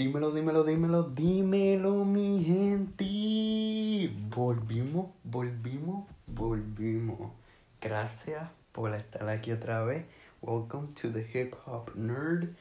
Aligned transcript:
Dímelo, 0.00 0.32
dímelo, 0.32 0.64
dímelo, 0.64 1.02
dímelo, 1.02 2.06
mi 2.06 2.42
gente. 2.42 4.10
Volvimos, 4.34 5.10
volvimos, 5.24 6.08
volvimos. 6.26 7.32
Gracias 7.82 8.48
por 8.72 8.94
estar 8.94 9.28
aquí 9.28 9.52
otra 9.52 9.84
vez. 9.84 10.06
Welcome 10.40 10.88
to 10.94 11.12
the 11.12 11.28
Hip 11.34 11.54
Hop 11.66 11.94
Nerd. 11.96 12.54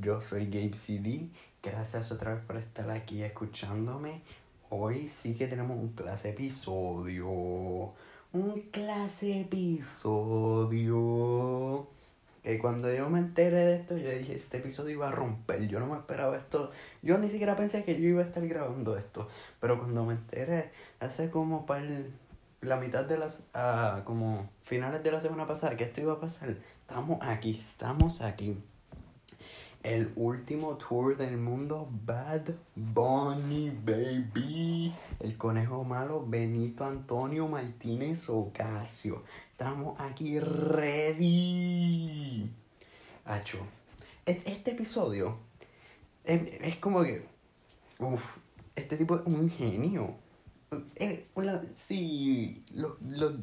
Yo 0.00 0.20
soy 0.20 0.46
Gabe 0.46 0.74
CD. 0.74 1.30
Gracias 1.62 2.10
otra 2.10 2.34
vez 2.34 2.42
por 2.44 2.56
estar 2.56 2.90
aquí 2.90 3.22
escuchándome. 3.22 4.22
Hoy 4.68 5.06
sí 5.08 5.36
que 5.36 5.46
tenemos 5.46 5.78
un 5.78 5.90
clase 5.90 6.30
episodio. 6.30 7.92
Un 8.32 8.60
clase 8.72 9.42
episodio. 9.42 10.96
Que 12.42 12.58
cuando 12.58 12.92
yo 12.92 13.08
me 13.08 13.20
enteré 13.20 13.64
de 13.64 13.74
esto, 13.76 13.96
yo 13.96 14.10
dije, 14.10 14.34
este 14.34 14.56
episodio 14.58 14.90
iba 14.94 15.08
a 15.08 15.12
romper. 15.12 15.68
Yo 15.68 15.78
no 15.78 15.86
me 15.86 15.96
esperaba 15.96 16.36
esto. 16.36 16.72
Yo 17.00 17.16
ni 17.18 17.30
siquiera 17.30 17.56
pensé 17.56 17.84
que 17.84 18.00
yo 18.00 18.08
iba 18.08 18.22
a 18.22 18.26
estar 18.26 18.46
grabando 18.48 18.96
esto. 18.96 19.28
Pero 19.60 19.78
cuando 19.78 20.04
me 20.04 20.14
enteré, 20.14 20.72
hace 20.98 21.30
como 21.30 21.66
para 21.66 21.86
la 22.60 22.76
mitad 22.76 23.04
de 23.04 23.18
las... 23.18 23.44
ah, 23.54 24.02
como 24.04 24.50
finales 24.60 25.04
de 25.04 25.12
la 25.12 25.20
semana 25.20 25.46
pasada, 25.46 25.76
que 25.76 25.84
esto 25.84 26.00
iba 26.00 26.14
a 26.14 26.20
pasar. 26.20 26.56
Estamos 26.80 27.18
aquí, 27.22 27.56
estamos 27.56 28.20
aquí. 28.22 28.56
El 29.82 30.12
último 30.14 30.76
tour 30.76 31.16
del 31.16 31.36
mundo, 31.36 31.88
Bad 31.90 32.54
Bunny 32.76 33.70
Baby. 33.70 34.94
El 35.18 35.36
conejo 35.36 35.82
malo, 35.82 36.24
Benito 36.24 36.84
Antonio 36.84 37.48
Martínez 37.48 38.30
Ocasio. 38.30 39.24
Estamos 39.62 39.94
aquí 40.00 40.40
ready. 40.40 41.70
Hacho. 43.24 43.58
Es- 44.26 44.44
Este 44.44 44.72
episodio 44.72 45.38
es, 46.24 46.42
es 46.60 46.76
como 46.78 47.04
que. 47.04 47.24
Uf, 48.00 48.38
este 48.74 48.96
tipo 48.96 49.14
es 49.14 49.22
un 49.24 49.48
genio. 49.48 50.16
Eh, 50.96 51.28
una- 51.36 51.62
si 51.72 52.64
lo- 52.74 52.96
lo- 53.08 53.36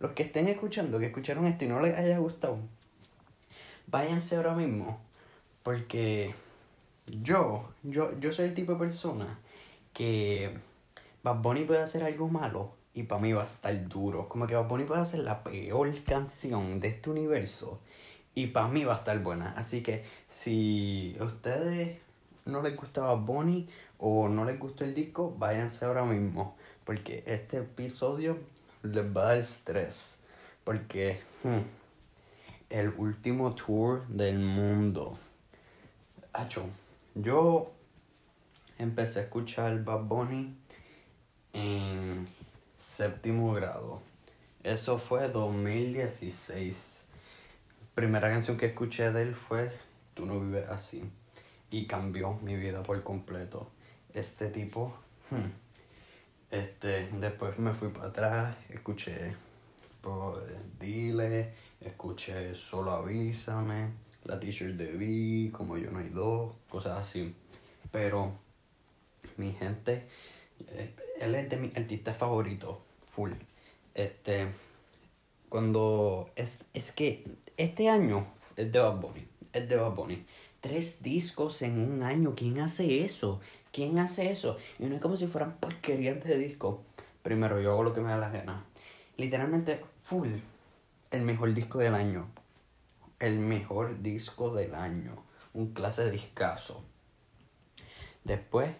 los 0.00 0.12
que 0.12 0.24
estén 0.24 0.48
escuchando, 0.48 0.98
que 0.98 1.06
escucharon 1.06 1.46
esto 1.46 1.64
y 1.64 1.68
no 1.68 1.80
les 1.80 1.96
haya 1.98 2.18
gustado, 2.18 2.58
váyanse 3.86 4.36
ahora 4.36 4.54
mismo. 4.54 5.00
Porque 5.62 6.34
yo, 7.06 7.70
yo, 7.82 8.10
yo 8.20 8.32
soy 8.34 8.48
el 8.48 8.54
tipo 8.54 8.72
de 8.72 8.80
persona 8.80 9.38
que 9.94 10.58
Bad 11.22 11.40
Bunny 11.40 11.64
puede 11.64 11.80
hacer 11.80 12.04
algo 12.04 12.28
malo 12.28 12.73
y 12.94 13.02
para 13.02 13.20
mí 13.20 13.32
va 13.32 13.42
a 13.42 13.44
estar 13.44 13.88
duro. 13.88 14.28
Como 14.28 14.46
que 14.46 14.54
Bad 14.54 14.68
Bunny 14.68 14.84
puede 14.84 15.02
hacer 15.02 15.20
la 15.20 15.42
peor 15.42 15.92
canción 16.04 16.80
de 16.80 16.88
este 16.88 17.10
universo 17.10 17.80
y 18.34 18.48
para 18.48 18.68
mí 18.68 18.84
va 18.84 18.94
a 18.94 18.98
estar 18.98 19.18
buena. 19.20 19.52
Así 19.56 19.82
que 19.82 20.04
si 20.28 21.16
a 21.20 21.24
ustedes 21.24 21.98
no 22.44 22.62
les 22.62 22.76
gusta 22.76 23.02
Bad 23.02 23.18
Bunny 23.18 23.68
o 23.98 24.28
no 24.28 24.44
les 24.44 24.58
gustó 24.58 24.84
el 24.84 24.94
disco, 24.94 25.34
váyanse 25.36 25.84
ahora 25.84 26.04
mismo. 26.04 26.56
Porque 26.84 27.24
este 27.26 27.58
episodio 27.58 28.38
les 28.82 29.04
va 29.04 29.22
a 29.22 29.24
dar 29.26 29.38
estrés. 29.38 30.22
Porque 30.62 31.20
hmm, 31.42 31.60
el 32.70 32.88
último 32.96 33.54
tour 33.54 34.06
del 34.06 34.38
mundo. 34.38 35.18
Acho, 36.32 36.64
yo 37.14 37.72
empecé 38.78 39.20
a 39.20 39.22
escuchar 39.22 39.82
Bad 39.84 40.02
Bunny 40.04 40.56
en 41.52 42.26
séptimo 42.94 43.52
grado. 43.52 44.02
Eso 44.62 44.98
fue 44.98 45.28
2016. 45.28 47.02
Primera 47.94 48.30
canción 48.30 48.56
que 48.56 48.66
escuché 48.66 49.10
de 49.10 49.22
él 49.22 49.34
fue 49.34 49.72
Tú 50.14 50.26
no 50.26 50.38
vives 50.38 50.68
así. 50.68 51.02
Y 51.70 51.86
cambió 51.86 52.38
mi 52.42 52.54
vida 52.56 52.84
por 52.84 53.02
completo. 53.02 53.68
Este 54.12 54.48
tipo. 54.48 54.94
hmm, 55.30 55.50
Este, 56.52 57.08
después 57.14 57.58
me 57.58 57.72
fui 57.72 57.88
para 57.88 58.08
atrás, 58.08 58.56
escuché 58.68 59.34
por 60.00 60.40
Dile, 60.78 61.52
escuché 61.80 62.54
Solo 62.54 62.92
Avísame, 62.92 63.88
la 64.22 64.38
t-shirt 64.38 64.76
de 64.76 64.94
V, 64.94 65.50
Como 65.50 65.76
Yo 65.78 65.90
No 65.90 65.98
Hay 65.98 66.10
Dos, 66.10 66.54
cosas 66.68 67.00
así. 67.00 67.34
Pero, 67.90 68.34
mi 69.36 69.52
gente, 69.52 70.06
eh, 70.68 70.94
él 71.20 71.34
es 71.34 71.48
de 71.48 71.56
mi 71.56 71.72
artista 71.74 72.12
favorito, 72.12 72.83
full. 73.14 73.32
Este, 73.94 74.48
cuando, 75.48 76.30
es, 76.36 76.64
es 76.74 76.92
que 76.92 77.24
este 77.56 77.88
año 77.88 78.26
es 78.56 78.72
de 78.72 78.78
Bad 78.78 78.96
Bunny, 78.96 79.26
es 79.52 79.68
de 79.68 79.76
Bad 79.76 79.94
Bunny. 79.94 80.26
Tres 80.60 81.02
discos 81.02 81.62
en 81.62 81.78
un 81.78 82.02
año, 82.02 82.34
¿quién 82.34 82.60
hace 82.60 83.04
eso? 83.04 83.40
¿Quién 83.70 83.98
hace 83.98 84.30
eso? 84.30 84.56
Y 84.78 84.86
no 84.86 84.96
es 84.96 85.02
como 85.02 85.16
si 85.16 85.26
fueran 85.26 85.56
porquerías 85.58 86.22
de 86.24 86.38
disco. 86.38 86.82
Primero, 87.22 87.60
yo 87.60 87.72
hago 87.72 87.84
lo 87.84 87.92
que 87.92 88.00
me 88.00 88.10
da 88.10 88.16
la 88.16 88.30
gana. 88.30 88.64
Literalmente, 89.16 89.80
full, 90.02 90.30
el 91.10 91.22
mejor 91.22 91.54
disco 91.54 91.78
del 91.78 91.94
año. 91.94 92.28
El 93.18 93.38
mejor 93.38 94.02
disco 94.02 94.54
del 94.54 94.74
año. 94.74 95.22
Un 95.52 95.72
clase 95.72 96.04
de 96.04 96.10
discazo. 96.10 96.82
Después, 98.24 98.70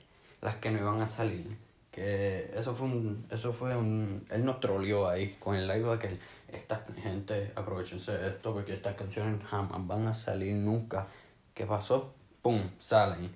las 0.41 0.57
que 0.57 0.71
no 0.71 0.79
iban 0.79 1.01
a 1.01 1.07
salir. 1.07 1.57
Que 1.95 2.51
eso 2.53 2.75
fue 2.75 2.89
un. 2.89 3.25
Eso 3.31 3.53
fue 3.53 3.77
un. 3.77 4.27
Él 4.29 4.45
nos 4.45 4.59
troleó 4.59 5.09
ahí 5.09 5.37
con 5.39 5.55
el 5.55 5.69
live 5.69 5.93
aquel. 5.93 6.19
Esta 6.49 6.85
gente, 7.01 7.53
aprovechense 7.55 8.11
de 8.11 8.29
esto 8.31 8.53
porque 8.53 8.75
estas 8.75 8.97
canciones 8.97 9.41
jamás 9.47 9.87
van 9.87 10.09
a 10.09 10.15
salir 10.15 10.57
nunca. 10.57 11.07
¿Qué 11.55 11.67
pasó? 11.67 12.13
¡Pum! 12.43 12.61
Salen. 12.79 13.31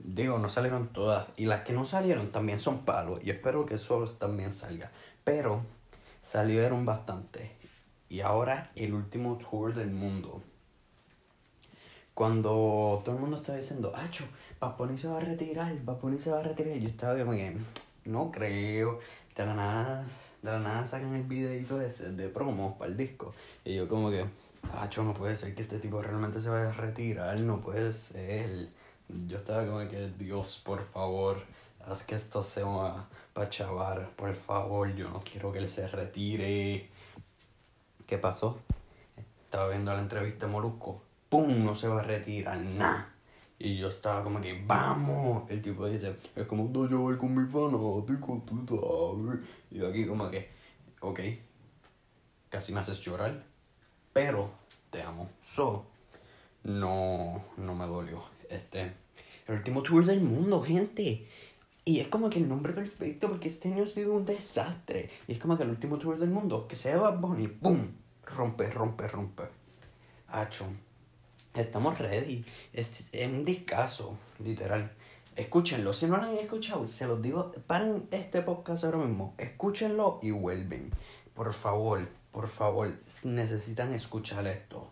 Digo, 0.00 0.40
no 0.40 0.48
salieron 0.48 0.88
todas. 0.88 1.28
Y 1.36 1.46
las 1.46 1.62
que 1.62 1.72
no 1.72 1.86
salieron 1.86 2.30
también 2.30 2.58
son 2.58 2.84
palos. 2.84 3.20
Y 3.22 3.30
espero 3.30 3.64
que 3.64 3.76
eso 3.76 4.10
también 4.18 4.52
salga. 4.52 4.90
Pero 5.22 5.62
salieron 6.20 6.84
bastante. 6.84 7.52
Y 8.08 8.22
ahora 8.22 8.72
el 8.74 8.92
último 8.92 9.38
tour 9.38 9.72
del 9.72 9.92
mundo. 9.92 10.42
Cuando 12.12 13.02
todo 13.04 13.14
el 13.14 13.20
mundo 13.20 13.36
estaba 13.36 13.58
diciendo, 13.58 13.92
Acho, 13.94 14.24
Bunny 14.78 14.98
se 14.98 15.08
va 15.08 15.18
a 15.18 15.20
retirar, 15.20 15.72
Bunny 15.76 16.18
se 16.18 16.30
va 16.30 16.40
a 16.40 16.42
retirar. 16.42 16.76
Yo 16.76 16.88
estaba 16.88 17.18
como 17.18 17.32
que, 17.32 17.56
no 18.04 18.30
creo. 18.30 19.00
De 19.34 19.44
la 19.44 19.54
nada, 19.54 20.06
de 20.42 20.50
la 20.50 20.60
nada 20.60 20.86
sacan 20.86 21.14
el 21.14 21.24
videito 21.24 21.80
ese 21.80 22.12
de 22.12 22.28
promo 22.28 22.78
para 22.78 22.90
el 22.90 22.96
disco. 22.96 23.34
Y 23.64 23.74
yo 23.74 23.88
como 23.88 24.10
que, 24.10 24.24
Acho, 24.72 25.04
no 25.04 25.14
puede 25.14 25.36
ser 25.36 25.54
que 25.54 25.62
este 25.62 25.78
tipo 25.78 26.02
realmente 26.02 26.40
se 26.40 26.48
vaya 26.48 26.70
a 26.70 26.72
retirar, 26.72 27.38
no 27.40 27.60
puede 27.60 27.92
ser. 27.92 28.68
Yo 29.08 29.38
estaba 29.38 29.64
como 29.66 29.88
que, 29.88 30.10
Dios, 30.18 30.60
por 30.64 30.84
favor, 30.86 31.42
haz 31.86 32.02
que 32.02 32.14
esto 32.14 32.42
sea 32.42 33.06
para 33.32 33.48
chavar, 33.50 34.10
por 34.16 34.34
favor, 34.34 34.94
yo 34.94 35.10
no 35.10 35.22
quiero 35.22 35.52
que 35.52 35.58
él 35.58 35.68
se 35.68 35.86
retire. 35.86 36.90
¿Qué 38.06 38.18
pasó? 38.18 38.58
Estaba 39.44 39.68
viendo 39.68 39.92
la 39.92 40.00
entrevista 40.00 40.46
de 40.46 40.52
Molusco. 40.52 41.02
¡Pum! 41.28 41.64
No 41.64 41.74
se 41.74 41.88
va 41.88 42.00
a 42.00 42.04
retirar, 42.04 42.58
nada. 42.58 43.13
Y 43.58 43.78
yo 43.78 43.88
estaba 43.88 44.22
como 44.24 44.40
que, 44.40 44.62
¡vamos! 44.66 45.48
El 45.50 45.62
tipo 45.62 45.86
dice, 45.88 46.16
es 46.34 46.46
como 46.46 46.70
yo 46.88 47.00
voy 47.00 47.16
con 47.16 47.34
mi 47.34 47.48
fanático, 47.48 48.42
tú 48.46 48.76
sabes. 48.76 49.40
Y 49.70 49.78
yo 49.78 49.88
aquí 49.88 50.06
como 50.06 50.30
que, 50.30 50.48
ok, 51.00 51.20
casi 52.48 52.72
me 52.72 52.80
haces 52.80 53.00
llorar, 53.00 53.44
pero 54.12 54.50
te 54.90 55.02
amo. 55.02 55.30
So, 55.42 55.86
no, 56.64 57.44
no 57.56 57.74
me 57.74 57.86
dolió. 57.86 58.22
Este, 58.48 58.92
el 59.46 59.54
último 59.56 59.82
tour 59.82 60.04
del 60.04 60.20
mundo, 60.20 60.62
gente. 60.62 61.26
Y 61.84 62.00
es 62.00 62.08
como 62.08 62.30
que 62.30 62.38
el 62.38 62.48
nombre 62.48 62.72
perfecto 62.72 63.28
porque 63.28 63.48
este 63.48 63.70
año 63.70 63.84
ha 63.84 63.86
sido 63.86 64.14
un 64.14 64.24
desastre. 64.24 65.10
Y 65.28 65.32
es 65.32 65.38
como 65.38 65.56
que 65.56 65.64
el 65.64 65.70
último 65.70 65.98
tour 65.98 66.18
del 66.18 66.30
mundo, 66.30 66.66
que 66.66 66.76
sea 66.76 66.96
Bad 66.96 67.18
Bunny, 67.18 67.46
¡boom! 67.46 67.94
Rompe, 68.24 68.70
rompe, 68.70 69.06
rompe. 69.06 69.42
Acho. 70.28 70.66
Estamos 71.54 71.98
ready. 71.98 72.44
Es, 72.72 73.04
es 73.12 73.28
un 73.28 73.44
discazo, 73.44 74.18
literal. 74.40 74.90
Escúchenlo. 75.36 75.92
Si 75.92 76.06
no 76.06 76.16
lo 76.16 76.24
han 76.24 76.36
escuchado, 76.36 76.84
se 76.84 77.06
los 77.06 77.22
digo. 77.22 77.52
Paren 77.68 78.08
este 78.10 78.42
podcast 78.42 78.82
ahora 78.82 78.98
mismo. 78.98 79.34
Escúchenlo 79.38 80.18
y 80.20 80.32
vuelven. 80.32 80.90
Por 81.32 81.54
favor, 81.54 82.08
por 82.32 82.48
favor. 82.48 82.98
Necesitan 83.22 83.94
escuchar 83.94 84.48
esto. 84.48 84.90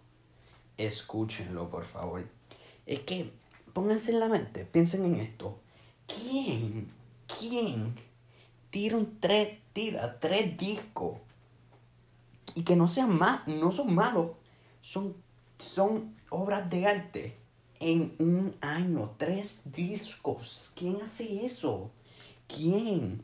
Escúchenlo, 0.77 1.69
por 1.69 1.85
favor. 1.85 2.25
Es 2.87 3.01
que, 3.01 3.33
pónganse 3.73 4.13
en 4.13 4.21
la 4.21 4.29
mente, 4.29 4.65
piensen 4.65 5.05
en 5.05 5.17
esto. 5.17 5.59
¿Quién, 6.07 6.93
quién 7.27 7.97
tira 8.71 8.97
un 8.97 9.19
tres, 9.19 9.59
tira 9.73 10.21
tres 10.21 10.57
discos? 10.57 11.19
Y 12.55 12.63
que 12.63 12.77
no 12.77 12.87
sean 12.87 13.19
más, 13.19 13.49
no 13.49 13.73
son 13.73 13.93
malos. 13.93 14.31
Son, 14.81 15.17
son 15.59 16.22
obras 16.33 16.69
de 16.71 16.87
arte. 16.87 17.37
En 17.79 18.15
un 18.19 18.55
año, 18.61 19.15
tres 19.19 19.73
discos. 19.73 20.73
¿Quién 20.77 21.03
hace 21.03 21.45
eso? 21.45 21.91
¿Quién? 22.47 23.23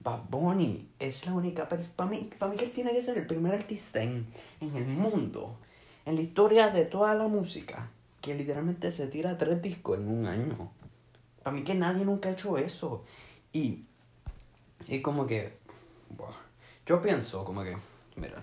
Bad 0.00 0.22
Bunny 0.28 0.88
es 0.98 1.26
la 1.26 1.34
única. 1.34 1.68
Para 1.68 2.10
mí, 2.10 2.28
para 2.38 2.50
mí 2.50 2.58
que 2.58 2.64
él 2.64 2.72
tiene 2.72 2.92
que 2.92 3.02
ser 3.02 3.16
el 3.18 3.26
primer 3.26 3.54
artista 3.54 4.02
en, 4.02 4.26
en 4.60 4.76
el 4.76 4.86
mundo, 4.86 5.56
en 6.04 6.16
la 6.16 6.20
historia 6.20 6.70
de 6.70 6.84
toda 6.84 7.14
la 7.14 7.28
música, 7.28 7.90
que 8.20 8.34
literalmente 8.34 8.90
se 8.90 9.06
tira 9.06 9.38
tres 9.38 9.62
discos 9.62 9.98
en 9.98 10.08
un 10.08 10.26
año. 10.26 10.72
para 11.42 11.54
mí 11.54 11.62
que 11.62 11.74
nadie 11.74 12.04
nunca 12.04 12.28
ha 12.28 12.32
hecho 12.32 12.58
eso. 12.58 13.04
Y, 13.52 13.84
y 14.88 15.00
como 15.00 15.26
que, 15.26 15.56
yo 16.86 17.00
pienso 17.00 17.44
como 17.44 17.62
que, 17.62 17.76
mira, 18.16 18.42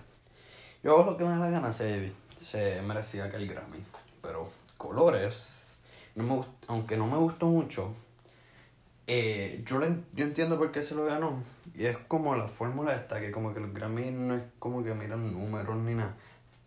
yo 0.82 0.92
hago 0.92 1.10
lo 1.10 1.16
que 1.18 1.24
me 1.24 1.30
da 1.30 1.38
la 1.38 1.50
gana, 1.50 1.72
se, 1.72 2.12
se 2.40 2.80
merecía 2.82 3.30
que 3.30 3.36
el 3.36 3.46
Grammy, 3.46 3.78
pero 4.22 4.50
colores, 4.76 5.78
no 6.14 6.24
me, 6.24 6.44
aunque 6.66 6.96
no 6.96 7.06
me 7.06 7.16
gustó 7.18 7.46
mucho, 7.46 7.94
eh, 9.06 9.62
yo, 9.66 9.78
le, 9.78 9.94
yo 10.14 10.24
entiendo 10.24 10.58
por 10.58 10.72
qué 10.72 10.82
se 10.82 10.94
lo 10.94 11.04
ganó. 11.04 11.42
Y 11.74 11.84
es 11.84 11.98
como 11.98 12.34
la 12.34 12.48
fórmula 12.48 12.94
esta, 12.94 13.20
que 13.20 13.30
como 13.30 13.52
que 13.54 13.60
los 13.60 13.72
Grammy 13.72 14.10
no 14.10 14.36
es 14.36 14.42
como 14.58 14.82
que 14.82 14.94
miran 14.94 15.32
números 15.32 15.76
ni 15.76 15.94
nada. 15.94 16.16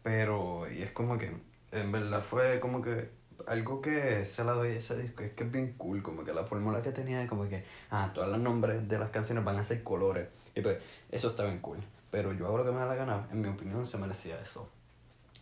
Pero, 0.03 0.71
y 0.71 0.81
es 0.81 0.91
como 0.91 1.17
que, 1.17 1.31
en 1.71 1.91
verdad 1.91 2.21
fue 2.21 2.59
como 2.59 2.81
que 2.81 3.09
algo 3.47 3.81
que 3.81 4.25
se 4.25 4.43
la 4.43 4.53
doy 4.53 4.69
a 4.69 4.77
ese 4.77 4.95
disco, 5.01 5.23
es 5.23 5.33
que 5.33 5.43
es 5.43 5.51
bien 5.51 5.73
cool, 5.77 6.03
como 6.03 6.23
que 6.23 6.33
la 6.33 6.43
fórmula 6.43 6.81
que 6.81 6.91
tenía 6.91 7.23
es 7.23 7.29
como 7.29 7.47
que, 7.47 7.65
ah, 7.89 8.11
todos 8.13 8.29
los 8.29 8.39
nombres 8.39 8.87
de 8.87 8.99
las 8.99 9.09
canciones 9.09 9.43
van 9.43 9.57
a 9.57 9.63
ser 9.63 9.83
colores. 9.83 10.29
Y 10.55 10.61
pues, 10.61 10.77
eso 11.11 11.29
está 11.29 11.45
bien 11.45 11.59
cool. 11.59 11.79
Pero 12.11 12.31
yo 12.33 12.45
hago 12.45 12.59
lo 12.59 12.65
que 12.65 12.71
me 12.71 12.79
da 12.79 12.85
la 12.85 12.95
gana, 12.95 13.27
en 13.31 13.41
mi 13.41 13.47
opinión 13.47 13.85
se 13.85 13.97
merecía 13.97 14.39
eso. 14.39 14.69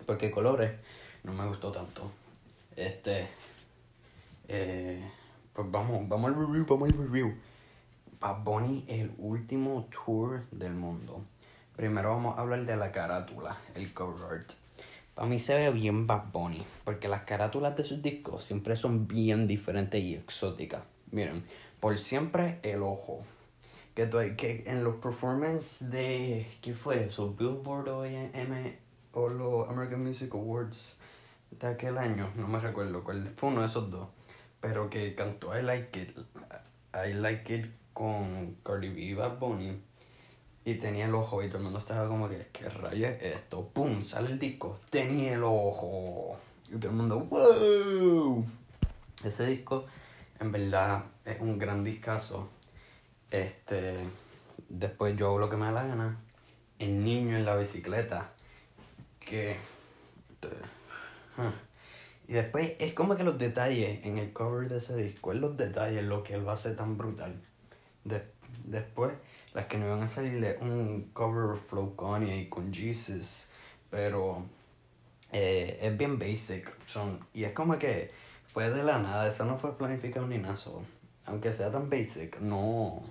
Porque 0.05 0.31
colores 0.31 0.71
no 1.23 1.33
me 1.33 1.47
gustó 1.47 1.71
tanto. 1.71 2.11
Este, 2.75 3.27
eh, 4.47 5.01
pues 5.53 5.69
vamos, 5.69 6.07
vamos 6.07 6.31
al 6.31 6.39
review, 6.39 6.65
vamos 6.67 6.91
al 6.91 6.97
review. 6.97 7.33
Bad 8.19 8.43
Bunny 8.43 8.85
el 8.87 9.13
último 9.17 9.87
tour 9.89 10.43
del 10.51 10.73
mundo. 10.73 11.25
Primero 11.75 12.09
vamos 12.09 12.37
a 12.37 12.41
hablar 12.41 12.65
de 12.65 12.75
la 12.75 12.91
carátula, 12.91 13.57
el 13.75 13.93
cover 13.93 14.39
art. 14.39 14.51
Para 15.15 15.27
mí 15.27 15.39
se 15.39 15.55
ve 15.55 15.71
bien 15.71 16.07
Bad 16.07 16.31
Bunny, 16.31 16.63
porque 16.83 17.07
las 17.07 17.23
carátulas 17.23 17.75
de 17.75 17.83
sus 17.83 18.01
discos 18.01 18.45
siempre 18.45 18.75
son 18.75 19.07
bien 19.07 19.47
diferentes 19.47 20.01
y 20.01 20.15
exóticas. 20.15 20.83
Miren, 21.11 21.43
por 21.79 21.97
siempre 21.97 22.59
el 22.63 22.83
ojo. 22.83 23.21
Que, 23.95 24.09
que 24.37 24.63
en 24.67 24.83
los 24.83 24.95
performances 24.95 25.91
de. 25.91 26.47
¿Qué 26.61 26.73
fue 26.73 27.05
eso? 27.05 27.33
Billboard 27.33 27.89
o, 27.89 28.05
M, 28.05 28.77
o 29.13 29.29
los 29.29 29.69
American 29.69 30.03
Music 30.03 30.33
Awards 30.33 30.99
de 31.51 31.67
aquel 31.67 31.97
año, 31.97 32.29
no 32.35 32.47
me 32.47 32.59
recuerdo 32.59 33.03
cuál 33.03 33.33
fue 33.35 33.49
uno 33.49 33.61
de 33.61 33.67
esos 33.67 33.89
dos 33.91 34.07
pero 34.61 34.89
que 34.89 35.15
cantó 35.15 35.57
I 35.57 35.63
Like 35.63 35.99
It, 35.99 36.17
I 36.93 37.13
Like 37.13 37.53
It 37.53 37.65
con 37.93 38.57
Cardi 38.63 38.89
B 38.89 39.01
y 39.01 39.13
Bad 39.15 39.39
Bunny. 39.39 39.81
Y 40.63 40.75
tenía 40.75 41.05
el 41.05 41.15
ojo 41.15 41.41
y 41.41 41.47
todo 41.47 41.57
el 41.57 41.63
mundo 41.63 41.79
estaba 41.79 42.07
como 42.07 42.29
que, 42.29 42.47
¿qué 42.53 42.69
rayo 42.69 43.07
es 43.07 43.23
esto? 43.23 43.67
¡Pum! 43.73 44.03
Sale 44.03 44.29
el 44.29 44.37
disco. 44.37 44.79
Tenía 44.91 45.33
el 45.33 45.43
ojo. 45.43 46.37
Y 46.69 46.75
todo 46.75 46.91
el 46.91 46.97
mundo, 46.97 47.19
¡wow! 47.21 48.45
Ese 49.23 49.47
disco, 49.47 49.85
en 50.39 50.51
verdad, 50.51 51.03
es 51.25 51.41
un 51.41 51.57
gran 51.57 51.83
discazo. 51.83 52.47
Este, 53.31 53.97
después 54.69 55.17
yo 55.17 55.29
hago 55.29 55.39
lo 55.39 55.49
que 55.49 55.57
me 55.57 55.65
da 55.65 55.71
la 55.71 55.87
gana. 55.87 56.19
El 56.77 57.03
niño 57.03 57.35
en 57.35 57.45
la 57.45 57.55
bicicleta. 57.55 58.30
Que... 59.31 59.55
Y 62.27 62.33
después 62.33 62.73
es 62.79 62.91
como 62.93 63.15
que 63.15 63.23
los 63.23 63.39
detalles 63.39 64.05
en 64.05 64.17
el 64.17 64.33
cover 64.33 64.67
de 64.67 64.79
ese 64.79 64.95
disco, 64.95 65.31
es 65.31 65.39
los 65.39 65.55
detalles 65.55 66.03
lo 66.03 66.21
que 66.21 66.33
él 66.33 66.45
va 66.45 66.51
a 66.51 66.55
hacer 66.55 66.75
tan 66.75 66.97
brutal. 66.97 67.41
después, 68.65 69.13
las 69.53 69.67
que 69.67 69.77
no 69.77 69.85
iban 69.85 70.03
a 70.03 70.07
salir 70.09 70.43
es 70.43 70.61
un 70.61 71.11
cover 71.13 71.57
Flow 71.57 71.95
Kanye 71.95 72.49
con 72.49 72.73
Jesus, 72.73 73.49
pero 73.89 74.43
eh, 75.31 75.79
es 75.81 75.97
bien 75.97 76.19
basic. 76.19 76.73
Son, 76.85 77.25
y 77.33 77.45
es 77.45 77.53
como 77.53 77.79
que 77.79 78.11
fue 78.47 78.69
de 78.69 78.83
la 78.83 78.99
nada, 78.99 79.29
eso 79.29 79.45
no 79.45 79.57
fue 79.57 79.77
planificado 79.77 80.27
ni 80.27 80.39
nada. 80.39 80.55
aunque 81.25 81.53
sea 81.53 81.71
tan 81.71 81.89
basic, 81.89 82.41
no, 82.41 83.01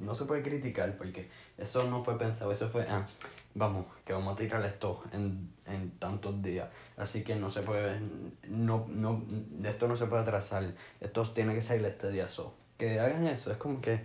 no, 0.00 0.14
se 0.14 0.24
puede 0.24 0.42
criticar 0.42 0.96
porque 0.96 1.28
eso 1.58 1.88
no 1.88 2.04
fue 2.04 2.18
pensado, 2.18 2.52
eso 2.52 2.68
fue, 2.68 2.86
ah, 2.88 3.06
vamos, 3.54 3.86
que 4.04 4.12
vamos 4.12 4.34
a 4.34 4.36
tirar 4.36 4.64
esto 4.64 5.02
en, 5.12 5.50
en 5.66 5.90
tantos 5.98 6.42
días. 6.42 6.68
Así 6.96 7.22
que 7.22 7.36
no 7.36 7.50
se 7.50 7.62
puede, 7.62 8.00
no, 8.48 8.86
no, 8.88 9.24
de 9.28 9.70
esto 9.70 9.88
no 9.88 9.96
se 9.96 10.06
puede 10.06 10.22
atrasar. 10.22 10.74
Esto 11.00 11.22
tiene 11.24 11.54
que 11.54 11.62
salir 11.62 11.84
este 11.84 12.10
día. 12.10 12.28
So, 12.28 12.54
que 12.78 13.00
hagan 13.00 13.26
eso, 13.26 13.50
es 13.50 13.58
como 13.58 13.80
que 13.80 14.04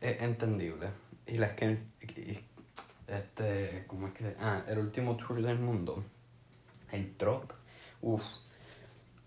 es 0.00 0.22
entendible. 0.22 0.88
Y 1.26 1.38
las 1.38 1.52
que, 1.54 1.78
este, 3.06 3.84
¿cómo 3.86 4.08
es 4.08 4.14
que? 4.14 4.34
Ah, 4.40 4.64
el 4.68 4.78
último 4.78 5.16
tour 5.16 5.40
del 5.42 5.58
mundo. 5.58 6.04
El 6.90 7.14
truck. 7.16 7.54
Uf. 8.00 8.24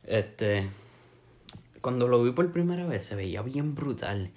Este, 0.03 0.69
cuando 1.81 2.07
lo 2.07 2.23
vi 2.23 2.31
por 2.31 2.51
primera 2.51 2.85
vez 2.85 3.05
se 3.05 3.15
veía 3.15 3.41
bien 3.41 3.75
brutal. 3.75 4.31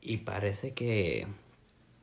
Y 0.00 0.18
parece 0.18 0.72
que, 0.72 1.26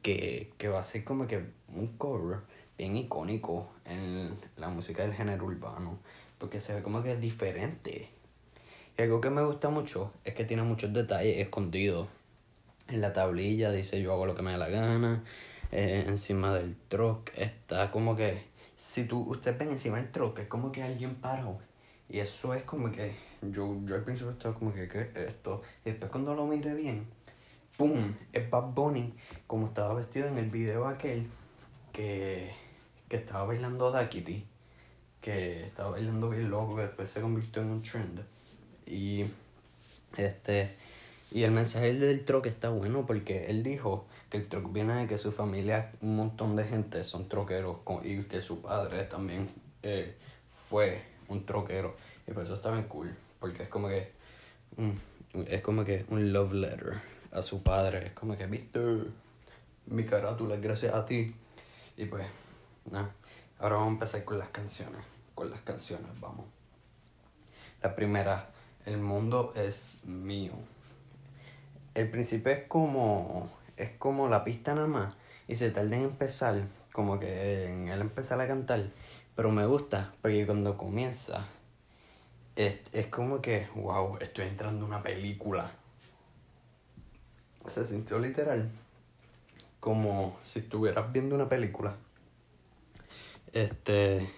que, 0.02 0.52
que 0.58 0.68
va 0.68 0.80
a 0.80 0.84
ser 0.84 1.04
como 1.04 1.28
que 1.28 1.44
un 1.74 1.98
cover 1.98 2.40
bien 2.78 2.96
icónico 2.96 3.70
en 3.86 4.38
la 4.56 4.70
música 4.70 5.04
del 5.04 5.14
género 5.14 5.46
urbano, 5.46 5.98
porque 6.40 6.60
se 6.60 6.74
ve 6.74 6.84
como 6.84 7.02
que 7.02 7.14
es 7.14 7.22
diferente. 7.22 8.10
Y 8.98 9.02
algo 9.02 9.22
que 9.22 9.30
me 9.30 9.44
gusta 9.44 9.70
mucho 9.70 10.12
es 10.24 10.34
que 10.34 10.46
tiene 10.46 10.64
muchos 10.64 10.94
detalles 10.94 11.38
escondidos. 11.40 12.08
En 12.88 13.02
la 13.02 13.14
tablilla 13.14 13.72
dice 13.72 14.02
yo 14.02 14.14
hago 14.14 14.26
lo 14.26 14.36
que 14.36 14.42
me 14.42 14.52
da 14.52 14.58
la 14.58 14.70
gana. 14.70 15.24
Eh, 15.72 16.06
encima 16.08 16.54
del 16.54 16.76
truck 16.88 17.32
está 17.36 17.92
como 17.92 18.16
que, 18.16 18.42
si 18.78 19.06
tú, 19.06 19.22
usted 19.30 19.58
ven 19.58 19.72
encima 19.72 19.98
del 19.98 20.12
truck, 20.12 20.40
es 20.40 20.48
como 20.48 20.72
que 20.72 20.84
alguien 20.84 21.16
paró. 21.16 21.60
Y 22.10 22.20
eso 22.20 22.54
es 22.54 22.64
como 22.64 22.92
que, 22.92 23.14
yo, 23.42 23.76
yo 23.86 23.96
al 23.96 24.04
principio 24.04 24.32
estaba 24.32 24.56
como 24.56 24.74
que, 24.74 24.88
¿qué 24.88 25.02
es 25.02 25.16
esto? 25.16 25.62
Y 25.84 25.90
después 25.90 26.10
cuando 26.10 26.34
lo 26.34 26.46
mire 26.46 26.74
bien, 26.74 27.06
¡pum! 27.78 28.16
Es 28.34 28.50
Bad 28.50 28.74
Bunny, 28.74 29.14
como 29.46 29.68
estaba 29.68 29.94
vestido 29.94 30.28
en 30.28 30.38
el 30.38 30.50
video 30.50 30.88
aquel, 30.88 31.28
que 31.94 32.52
que 33.08 33.18
estaba 33.18 33.46
bailando 33.46 33.92
Dakity, 33.92 34.46
que 35.22 35.66
estaba 35.66 35.92
bailando 35.92 36.30
bien 36.30 36.50
loco, 36.50 36.76
que 36.76 36.84
después 36.84 37.10
se 37.10 37.22
convirtió 37.22 37.62
en 37.62 37.70
un 37.70 37.82
trend. 37.82 38.22
Y 38.86 39.26
este 40.18 40.74
y 41.32 41.44
el 41.44 41.52
mensaje 41.52 41.94
del 41.94 42.24
truck 42.24 42.46
está 42.46 42.70
bueno 42.70 43.06
porque 43.06 43.48
él 43.48 43.62
dijo 43.62 44.08
que 44.30 44.38
el 44.38 44.48
truck 44.48 44.72
viene 44.72 44.96
de 44.96 45.08
que 45.08 45.18
su 45.18 45.34
familia, 45.34 45.92
un 46.02 46.16
montón 46.16 46.56
de 46.56 46.64
gente 46.64 47.04
son 47.04 47.28
troqueros 47.28 47.80
y 48.04 48.24
que 48.24 48.42
su 48.42 48.62
padre 48.62 49.04
también 49.04 49.50
eh, 49.84 50.16
fue 50.48 51.02
un 51.28 51.46
troquero. 51.46 51.98
Y 52.28 52.32
por 52.32 52.44
eso 52.44 52.56
está 52.56 52.72
bien 52.72 52.86
cool, 52.86 53.14
porque 53.40 53.64
es 53.64 53.70
como 53.70 53.90
que 53.90 54.12
es 55.48 55.62
como 55.62 55.84
que 55.84 56.06
un 56.10 56.32
love 56.32 56.54
letter 56.54 57.02
a 57.38 57.42
su 57.42 57.64
padre. 57.64 58.08
Es 58.08 58.14
como 58.14 58.36
que, 58.36 58.46
viste, 58.48 58.80
mi 59.86 60.06
carátula 60.06 60.56
es 60.56 60.62
gracias 60.62 60.94
a 60.94 61.06
ti. 61.06 61.36
Y 61.96 62.06
pues 62.06 62.26
Ahora 63.60 63.76
vamos 63.76 63.90
a 63.90 63.94
empezar 63.94 64.24
con 64.24 64.40
las 64.40 64.50
canciones. 64.50 65.02
Con 65.36 65.50
las 65.50 65.62
canciones, 65.62 66.08
vamos. 66.20 66.46
La 67.82 67.96
primera, 67.96 68.50
el 68.86 68.98
mundo 68.98 69.54
es 69.56 70.02
mío. 70.06 70.54
El 71.94 72.10
principio 72.10 72.52
es 72.52 72.64
como. 72.68 73.52
es 73.76 73.92
como 73.98 74.30
la 74.30 74.44
pista 74.44 74.74
nada 74.74 74.88
más. 74.88 75.14
Y 75.48 75.56
se 75.56 75.72
tarda 75.72 75.96
en 75.96 76.04
empezar. 76.04 76.62
Como 76.94 77.20
que 77.20 77.66
en 77.66 77.88
él 77.90 78.02
empezar 78.02 78.40
a 78.40 78.48
cantar. 78.48 78.92
Pero 79.36 79.52
me 79.52 79.66
gusta, 79.66 80.14
porque 80.22 80.46
cuando 80.46 80.78
comienza. 80.78 81.46
Es, 82.56 82.80
es 82.94 83.08
como 83.08 83.42
que, 83.42 83.68
wow, 83.76 84.18
estoy 84.20 84.48
entrando 84.48 84.86
en 84.86 84.92
una 84.92 85.04
película. 85.04 85.72
Se 87.68 87.86
sintió 87.86 88.20
literal. 88.20 88.70
Como 89.80 90.38
si 90.44 90.60
estuvieras 90.60 91.12
viendo 91.12 91.36
una 91.36 91.48
película. 91.48 91.96
Este. 93.54 94.30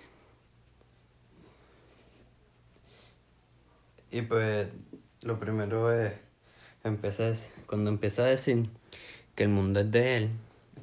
Y 4.12 4.22
pues 4.24 4.70
lo 5.22 5.40
primero 5.40 5.94
es 5.94 6.14
empecé, 6.84 7.34
cuando 7.66 7.90
empieza 7.90 8.24
a 8.24 8.28
decir 8.28 8.66
que 9.36 9.44
el 9.44 9.50
mundo 9.50 9.82
es 9.82 9.92
de 9.92 10.16
él 10.16 10.30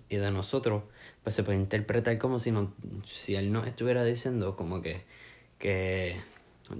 y 0.08 0.16
de 0.16 0.30
nosotros, 0.30 0.84
pues 1.22 1.34
se 1.34 1.42
puede 1.42 1.58
interpretar 1.58 2.18
como 2.18 2.38
si 2.38 2.50
no, 2.50 2.72
si 3.04 3.34
él 3.34 3.52
nos 3.52 3.66
estuviera 3.66 4.04
diciendo 4.04 4.56
como 4.56 4.82
que, 4.82 5.02
que 5.58 6.20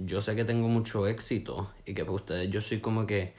yo 0.05 0.21
sé 0.21 0.35
que 0.35 0.45
tengo 0.45 0.67
mucho 0.67 1.07
éxito 1.07 1.71
y 1.85 1.93
que 1.93 2.03
para 2.03 2.15
ustedes 2.15 2.49
yo 2.49 2.61
soy 2.61 2.79
como 2.79 3.05
que 3.05 3.33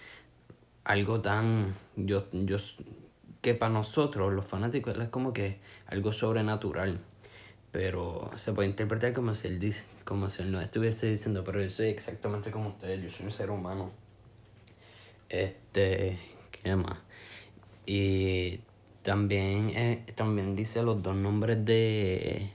algo 0.85 1.21
tan, 1.21 1.75
yo, 2.07 2.27
yo, 2.33 2.59
que 3.41 3.55
para 3.55 3.73
nosotros 3.73 4.33
los 4.33 4.45
fanáticos 4.45 4.97
es 4.99 5.09
como 5.09 5.33
que 5.33 5.59
algo 5.87 6.13
sobrenatural 6.13 7.01
pero 7.73 8.31
se 8.37 8.53
puede 8.53 8.69
interpretar 8.69 9.13
como 9.13 9.35
si 9.35 9.49
él 9.49 9.59
dice, 9.59 9.83
como 10.05 10.31
si 10.31 10.43
él 10.43 10.51
no 10.51 10.61
estuviese 10.61 11.09
diciendo, 11.09 11.45
pero 11.45 11.63
yo 11.63 11.71
soy 11.71 11.89
exactamente 11.89 12.51
como 12.51 12.71
ustedes, 12.71 13.03
yo 13.03 13.11
soy 13.11 13.27
un 13.27 13.33
ser 13.33 13.51
humano. 13.51 13.91
Este, 15.29 16.19
¿qué 16.51 16.75
más? 16.77 16.99
Y 17.85 18.61
también, 19.03 19.71
eh, 19.71 20.05
también 20.15 20.57
dice 20.57 20.83
los 20.83 21.03
dos 21.03 21.15
nombres 21.15 21.65
de, 21.65 22.51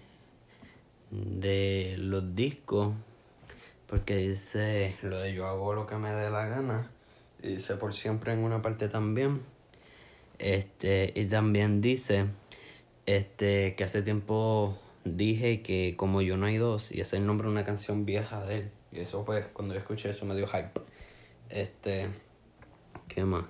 de 1.12 1.95
los 2.00 2.35
discos, 2.35 2.93
porque 3.88 4.17
dice 4.17 4.95
lo 5.03 5.19
de 5.19 5.33
yo 5.33 5.47
hago 5.47 5.73
lo 5.75 5.85
que 5.85 5.95
me 5.95 6.12
dé 6.12 6.31
la 6.31 6.47
gana 6.47 6.89
dice 7.50 7.75
por 7.75 7.93
siempre 7.93 8.33
en 8.33 8.39
una 8.39 8.62
parte 8.62 8.89
también. 8.89 9.41
Este, 10.39 11.13
y 11.15 11.25
también 11.25 11.81
dice 11.81 12.25
este 13.05 13.75
que 13.75 13.83
hace 13.83 14.01
tiempo 14.01 14.77
dije 15.05 15.62
que 15.62 15.95
como 15.97 16.21
yo 16.21 16.38
no 16.38 16.45
hay 16.45 16.57
dos, 16.57 16.91
y 16.91 17.01
ese 17.01 17.17
es 17.17 17.21
el 17.21 17.27
nombre 17.27 17.47
de 17.47 17.51
una 17.53 17.65
canción 17.65 18.05
vieja 18.05 18.43
de 18.45 18.57
él. 18.57 18.71
Y 18.91 19.00
eso 19.00 19.25
pues 19.25 19.45
cuando 19.53 19.73
yo 19.73 19.79
escuché 19.79 20.12
eso 20.12 20.25
me 20.25 20.35
dio 20.35 20.47
hype. 20.47 20.71
Este, 21.50 22.07
¿qué 23.07 23.23
más? 23.23 23.45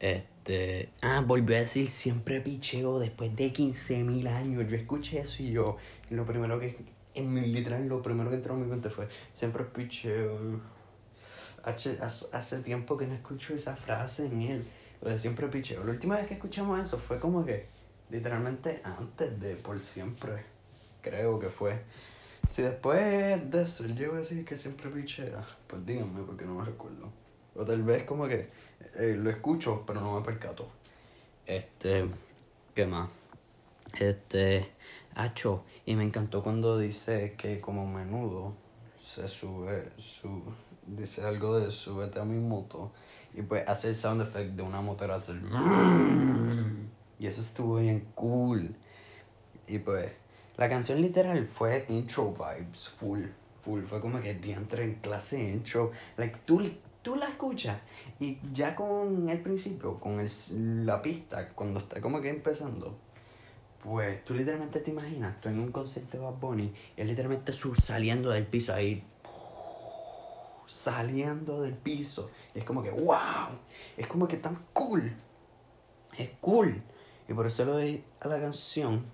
Este, 0.00 0.90
ah, 1.02 1.22
volvió 1.26 1.56
a 1.56 1.60
decir 1.60 1.88
siempre 1.88 2.40
picheo 2.40 2.98
después 2.98 3.34
de 3.36 3.52
15.000 3.52 4.28
años. 4.28 4.66
Yo 4.68 4.76
escuché 4.76 5.20
eso 5.20 5.42
y 5.42 5.50
yo, 5.52 5.76
lo 6.10 6.26
primero 6.26 6.58
que, 6.58 6.76
en 7.14 7.32
mi 7.32 7.40
literal, 7.42 7.86
lo 7.88 8.02
primero 8.02 8.30
que 8.30 8.36
entró 8.36 8.54
en 8.54 8.62
mi 8.62 8.66
mente 8.66 8.90
fue 8.90 9.08
siempre 9.32 9.64
picheo. 9.64 10.60
Hace, 11.66 11.98
hace 12.00 12.60
tiempo 12.60 12.96
que 12.96 13.06
no 13.06 13.14
escucho 13.14 13.52
esa 13.52 13.76
frase 13.76 14.26
en 14.26 14.40
él. 14.40 14.64
O 15.02 15.08
de 15.08 15.18
siempre 15.18 15.48
picheo. 15.48 15.84
La 15.84 15.90
última 15.90 16.16
vez 16.16 16.26
que 16.26 16.34
escuchamos 16.34 16.80
eso 16.80 16.98
fue 16.98 17.20
como 17.20 17.44
que, 17.44 17.66
literalmente 18.08 18.80
antes 18.82 19.38
de 19.38 19.56
por 19.56 19.78
siempre. 19.78 20.44
Creo 21.02 21.38
que 21.38 21.48
fue. 21.48 21.82
Si 22.48 22.62
después 22.62 23.50
de 23.50 23.62
eso 23.62 23.84
él 23.84 23.94
llegó 23.96 24.14
a 24.14 24.18
decir 24.18 24.44
que 24.44 24.56
siempre 24.56 24.88
pichea, 24.88 25.44
pues 25.66 25.84
díganme 25.84 26.22
porque 26.22 26.46
no 26.46 26.54
me 26.54 26.64
recuerdo. 26.64 27.10
O 27.54 27.64
tal 27.64 27.82
vez 27.82 28.04
como 28.04 28.26
que 28.26 28.48
eh, 28.94 29.16
lo 29.18 29.28
escucho, 29.28 29.84
pero 29.86 30.00
no 30.00 30.18
me 30.18 30.24
percato. 30.24 30.68
Este, 31.44 32.06
¿qué 32.74 32.86
más? 32.86 33.10
Este, 33.98 34.70
Hacho, 35.14 35.64
y 35.86 35.96
me 35.96 36.04
encantó 36.04 36.42
cuando 36.42 36.78
dice 36.78 37.34
que 37.38 37.60
como 37.60 37.86
menudo 37.86 38.54
se 39.02 39.26
sube, 39.28 39.90
su, 39.96 40.42
dice 40.86 41.24
algo 41.24 41.58
de 41.58 41.70
súbete 41.70 42.20
a 42.20 42.24
mi 42.24 42.38
moto 42.38 42.92
y 43.34 43.42
pues 43.42 43.66
hace 43.68 43.88
el 43.88 43.94
sound 43.94 44.22
effect 44.22 44.52
de 44.52 44.62
una 44.62 44.80
motora 44.80 45.16
hacer 45.16 45.40
y 47.18 47.26
eso 47.26 47.40
estuvo 47.40 47.76
bien 47.76 48.08
cool. 48.14 48.74
Y 49.66 49.78
pues 49.78 50.12
la 50.56 50.68
canción 50.68 51.00
literal 51.00 51.46
fue 51.46 51.84
intro 51.88 52.32
vibes, 52.32 52.88
full, 52.88 53.24
full, 53.60 53.82
fue 53.82 54.00
como 54.00 54.20
que 54.20 54.30
entré 54.30 54.84
en 54.84 54.94
clase 54.96 55.42
intro, 55.42 55.92
like 56.16 56.38
tú 56.44 56.62
tú 57.02 57.14
la 57.14 57.28
escuchas 57.28 57.76
y 58.18 58.38
ya 58.52 58.74
con 58.74 59.28
el 59.28 59.40
principio, 59.40 60.00
con 60.00 60.18
el, 60.18 60.84
la 60.84 61.00
pista, 61.00 61.50
cuando 61.50 61.78
está 61.78 62.00
como 62.00 62.20
que 62.20 62.30
empezando, 62.30 62.98
pues 63.84 64.24
tú 64.24 64.34
literalmente 64.34 64.80
te 64.80 64.90
imaginas, 64.90 65.40
tú 65.40 65.48
en 65.48 65.60
un 65.60 65.70
concierto 65.70 66.18
de 66.18 66.24
Bad 66.24 66.40
Bunny, 66.40 66.72
y 66.96 67.00
él 67.00 67.06
literalmente 67.06 67.52
saliendo 67.52 68.30
del 68.30 68.44
piso 68.44 68.74
ahí, 68.74 69.04
saliendo 70.66 71.62
del 71.62 71.74
piso, 71.74 72.30
y 72.54 72.58
es 72.58 72.64
como 72.64 72.82
que, 72.82 72.90
wow, 72.90 73.48
es 73.96 74.06
como 74.06 74.28
que 74.28 74.36
tan 74.36 74.64
cool, 74.72 75.14
es 76.18 76.30
cool, 76.40 76.82
y 77.28 77.32
por 77.32 77.46
eso 77.46 77.64
le 77.64 77.72
doy 77.72 78.04
a 78.20 78.28
la 78.28 78.40
canción 78.40 79.06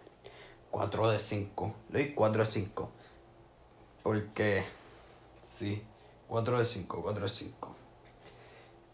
4 0.71 1.11
de 1.11 1.19
5, 1.19 1.75
le 1.91 2.05
doy 2.05 2.15
4 2.15 2.45
de 2.45 2.51
5, 2.51 2.91
porque, 4.03 4.65
sí, 5.43 5.83
4 6.29 6.59
de 6.59 6.65
5, 6.65 7.03
4 7.03 7.23
de 7.23 7.29
5. 7.29 7.77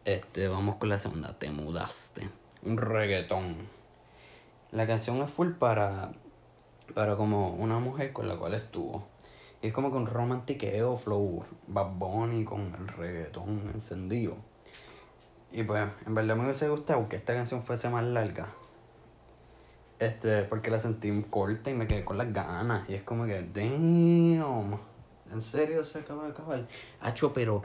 Este, 0.09 0.49
vamos 0.49 0.77
con 0.77 0.89
la 0.89 0.97
segunda. 0.97 1.39
Te 1.39 1.51
mudaste. 1.51 2.31
Un 2.63 2.79
reggaetón. 2.79 3.57
La 4.73 4.87
canción 4.87 5.23
es 5.23 5.31
full 5.31 5.53
para. 5.53 6.13
Para 6.95 7.17
como 7.17 7.51
una 7.51 7.79
mujer 7.79 8.15
con 8.15 8.27
la 8.27 8.39
cual 8.39 8.55
estuvo. 8.55 9.07
Y 9.61 9.69
es 9.69 9.73
como 9.73 9.91
con 9.91 10.07
romantiqueo, 10.07 10.97
flow, 10.97 11.45
Bad 11.67 11.99
con 12.45 12.75
el 12.79 12.89
reggaetón 12.89 13.71
encendido. 13.75 14.37
Y 15.51 15.65
pues, 15.65 15.89
en 16.07 16.15
verdad 16.15 16.37
me 16.37 16.45
hubiese 16.45 16.69
gustado 16.69 17.09
que 17.09 17.17
esta 17.17 17.35
canción 17.35 17.63
fuese 17.63 17.89
más 17.89 18.05
larga. 18.05 18.49
Este, 19.99 20.45
porque 20.45 20.71
la 20.71 20.79
sentí 20.79 21.11
corta 21.25 21.71
y 21.71 21.75
me 21.75 21.87
quedé 21.87 22.05
con 22.05 22.19
las 22.19 22.33
ganas. 22.33 22.89
Y 22.89 22.95
es 22.95 23.03
como 23.03 23.27
que, 23.27 23.43
damn. 23.43 24.79
En 25.31 25.43
serio 25.43 25.85
se 25.85 25.99
acaba 25.99 26.25
de 26.25 26.31
acabar. 26.31 26.69
Hacho, 27.01 27.33
pero 27.33 27.63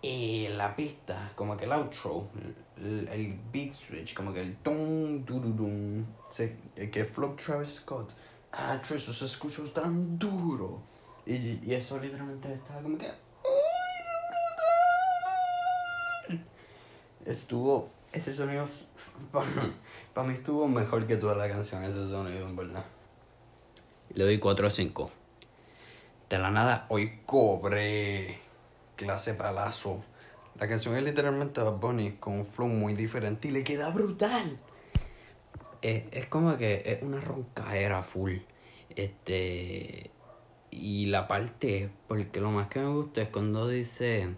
y 0.00 0.46
la 0.56 0.76
pista, 0.76 1.32
como 1.34 1.56
que 1.56 1.64
el 1.64 1.72
outro, 1.72 2.28
el, 2.76 3.08
el 3.08 3.40
beat 3.52 3.74
switch, 3.74 4.14
como 4.14 4.32
que 4.32 4.40
el 4.40 4.56
tum, 4.62 5.24
dum, 5.24 6.06
el 6.76 6.90
que 6.90 7.04
flow 7.04 7.34
Travis 7.34 7.82
Scott, 7.82 8.12
ah, 8.52 8.80
eso 8.80 9.12
se 9.12 9.24
escuchó 9.24 9.64
tan 9.64 10.16
duro. 10.16 10.82
Y, 11.28 11.60
y 11.62 11.74
eso 11.74 12.00
literalmente 12.00 12.52
estaba 12.52 12.80
como 12.80 12.98
que, 12.98 13.06
Estuvo, 17.26 17.90
ese 18.10 18.34
sonido, 18.34 18.66
para 20.14 20.26
mí 20.26 20.32
estuvo 20.32 20.66
mejor 20.66 21.06
que 21.06 21.18
toda 21.18 21.34
la 21.34 21.46
canción, 21.46 21.84
ese 21.84 22.10
sonido, 22.10 22.48
en 22.48 22.56
verdad. 22.56 22.84
Le 24.14 24.24
doy 24.24 24.38
4 24.38 24.66
a 24.66 24.70
5. 24.70 25.10
De 26.30 26.38
la 26.38 26.50
nada, 26.50 26.86
hoy 26.88 27.20
cobre 27.26 28.38
clase 28.96 29.34
palazo. 29.34 30.02
La 30.58 30.66
canción 30.66 30.96
es 30.96 31.02
literalmente 31.02 31.60
Bad 31.60 31.74
Bunny 31.76 32.12
con 32.12 32.38
un 32.38 32.46
flow 32.46 32.68
muy 32.68 32.94
diferente 32.94 33.48
y 33.48 33.50
le 33.50 33.62
queda 33.62 33.90
brutal. 33.90 34.58
Es, 35.82 36.26
como 36.28 36.56
que 36.56 36.82
es 36.86 37.02
una 37.02 37.20
roncaera 37.20 38.02
full. 38.02 38.38
Este. 38.96 40.10
Y 40.70 41.06
la 41.06 41.26
parte, 41.26 41.90
porque 42.06 42.40
lo 42.40 42.50
más 42.50 42.68
que 42.68 42.80
me 42.80 42.88
gusta 42.88 43.22
es 43.22 43.28
cuando 43.28 43.68
dice 43.68 44.34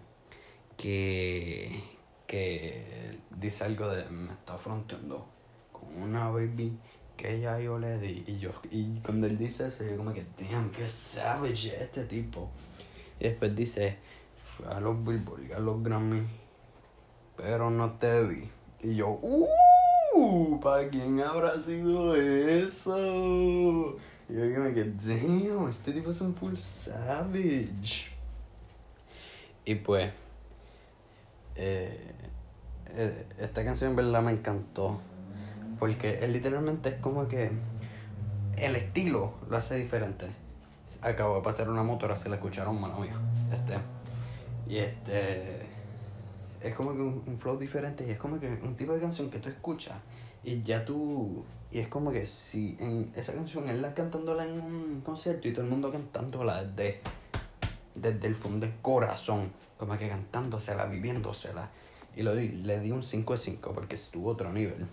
que. 0.77 1.83
que 2.27 3.19
dice 3.29 3.63
algo 3.63 3.87
de 3.89 4.05
me 4.09 4.33
está 4.33 4.57
fronteando 4.57 5.27
con 5.71 6.01
una 6.01 6.29
baby 6.29 6.77
que 7.17 7.35
ella 7.35 7.59
yo 7.59 7.77
le 7.77 7.99
di. 7.99 8.23
Y 8.27 8.39
yo, 8.39 8.51
y 8.71 8.99
cuando 8.99 9.27
él 9.27 9.37
dice 9.37 9.67
eso, 9.67 9.83
yo 9.83 9.97
como 9.97 10.13
que, 10.13 10.25
damn, 10.37 10.71
qué 10.71 10.87
savage 10.87 11.75
este 11.79 12.05
tipo. 12.05 12.49
Y 13.19 13.25
después 13.25 13.55
dice, 13.55 13.97
a 14.67 14.79
los 14.79 15.03
Billboard 15.03 15.53
a 15.53 15.59
los 15.59 15.83
Grammy, 15.83 16.23
pero 17.37 17.69
no 17.69 17.91
te 17.93 18.23
vi. 18.23 18.49
Y 18.81 18.95
yo, 18.95 19.19
¡uh! 19.21 20.59
¿Para 20.59 20.89
quién 20.89 21.19
habrá 21.21 21.59
sido 21.59 22.15
eso? 22.15 23.97
Y 24.31 24.35
yo 24.35 24.41
que 24.43 24.59
me 24.59 24.73
quedé, 24.73 24.91
damn, 24.91 25.67
este 25.67 25.91
tipo 25.91 26.09
es 26.09 26.21
un 26.21 26.33
full 26.33 26.55
savage. 26.55 28.11
Y 29.65 29.75
pues, 29.75 30.09
eh, 31.55 32.13
eh, 32.95 33.25
esta 33.39 33.65
canción 33.65 33.89
en 33.89 33.95
verdad 33.97 34.21
me 34.21 34.31
encantó. 34.31 35.01
Porque 35.79 36.19
él 36.19 36.31
literalmente 36.33 36.89
es 36.89 36.95
como 36.95 37.27
que 37.27 37.51
el 38.55 38.75
estilo 38.75 39.33
lo 39.49 39.57
hace 39.57 39.75
diferente. 39.75 40.27
Acabo 41.01 41.35
de 41.35 41.41
pasar 41.41 41.69
una 41.69 41.83
motora, 41.83 42.17
se 42.17 42.29
la 42.29 42.35
escucharon, 42.35 42.79
mano 42.79 42.99
mía. 42.99 43.19
Este. 43.51 43.77
Y 44.67 44.77
este. 44.77 45.65
Es 46.61 46.75
como 46.75 46.93
que 46.93 47.01
un, 47.01 47.37
flow 47.37 47.57
diferente 47.57 48.05
y 48.07 48.11
es 48.11 48.17
como 48.19 48.39
que 48.39 48.47
un 48.47 48.75
tipo 48.75 48.93
de 48.93 49.01
canción 49.01 49.31
que 49.31 49.39
tú 49.39 49.49
escuchas 49.49 49.97
y 50.43 50.61
ya 50.63 50.85
tú. 50.85 51.43
Y 51.71 51.79
es 51.79 51.87
como 51.87 52.11
que 52.11 52.25
si 52.25 52.75
en 52.79 53.11
esa 53.15 53.33
canción 53.33 53.69
él 53.69 53.81
la 53.81 53.93
cantándola 53.93 54.45
en 54.45 54.59
un 54.59 55.01
concierto 55.01 55.47
y 55.47 55.53
todo 55.53 55.63
el 55.63 55.71
mundo 55.71 55.91
cantándola 55.91 56.63
desde, 56.63 56.99
desde 57.95 58.27
el 58.27 58.35
fondo 58.35 58.65
del 58.65 58.75
corazón, 58.81 59.51
como 59.77 59.97
que 59.97 60.09
cantándosela, 60.09 60.85
viviéndosela. 60.85 61.69
Y 62.15 62.23
lo, 62.23 62.33
le 62.33 62.79
di 62.81 62.91
un 62.91 63.03
5 63.03 63.33
de 63.33 63.39
5 63.39 63.73
porque 63.73 63.95
estuvo 63.95 64.29
otro 64.29 64.51
nivel. 64.51 64.85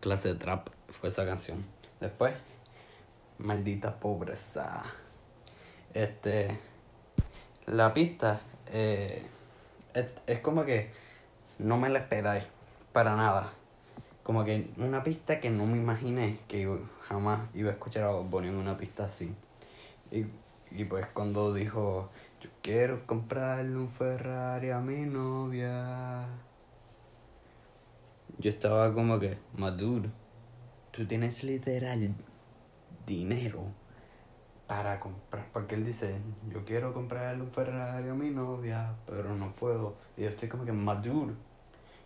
Clase 0.00 0.30
de 0.30 0.34
trap 0.34 0.68
fue 0.88 1.08
esa 1.08 1.24
canción. 1.24 1.64
Después, 2.00 2.34
maldita 3.38 4.00
pobreza. 4.00 4.82
Este 5.94 6.58
la 7.66 7.94
pista 7.94 8.40
eh, 8.72 9.22
es, 10.26 10.38
como 10.40 10.64
que 10.64 10.90
no 11.58 11.78
me 11.78 11.88
la 11.88 12.00
esperáis 12.00 12.44
para 12.92 13.16
nada. 13.16 13.52
Como 14.24 14.44
que 14.44 14.70
una 14.78 15.04
pista 15.04 15.38
que 15.38 15.50
no 15.50 15.66
me 15.66 15.76
imaginé 15.76 16.38
que 16.48 16.66
jamás 17.02 17.40
iba 17.54 17.70
a 17.70 17.74
escuchar 17.74 18.04
a 18.04 18.10
Bob 18.10 18.42
en 18.42 18.56
una 18.56 18.76
pista 18.76 19.04
así. 19.04 19.34
Y, 20.10 20.24
y 20.70 20.84
pues 20.86 21.06
cuando 21.08 21.52
dijo, 21.52 22.08
yo 22.40 22.48
quiero 22.62 23.06
comprarle 23.06 23.76
un 23.76 23.88
Ferrari 23.88 24.70
a 24.70 24.80
mi 24.80 25.06
novia. 25.06 26.26
Yo 28.38 28.50
estaba 28.50 28.92
como 28.94 29.18
que, 29.18 29.36
maduro, 29.56 30.08
tú 30.90 31.06
tienes 31.06 31.44
literal 31.44 32.14
dinero 33.06 33.64
para 34.66 35.00
comprar, 35.00 35.46
porque 35.52 35.74
él 35.74 35.84
dice, 35.84 36.16
yo 36.50 36.64
quiero 36.64 36.94
comprarle 36.94 37.42
un 37.42 37.52
Ferrari 37.52 38.08
a 38.08 38.14
mi 38.14 38.30
novia, 38.30 38.94
pero 39.06 39.34
no 39.36 39.54
puedo. 39.54 39.96
Y 40.16 40.22
yo 40.22 40.30
estoy 40.30 40.48
como 40.48 40.64
que 40.64 40.72
maduro. 40.72 41.34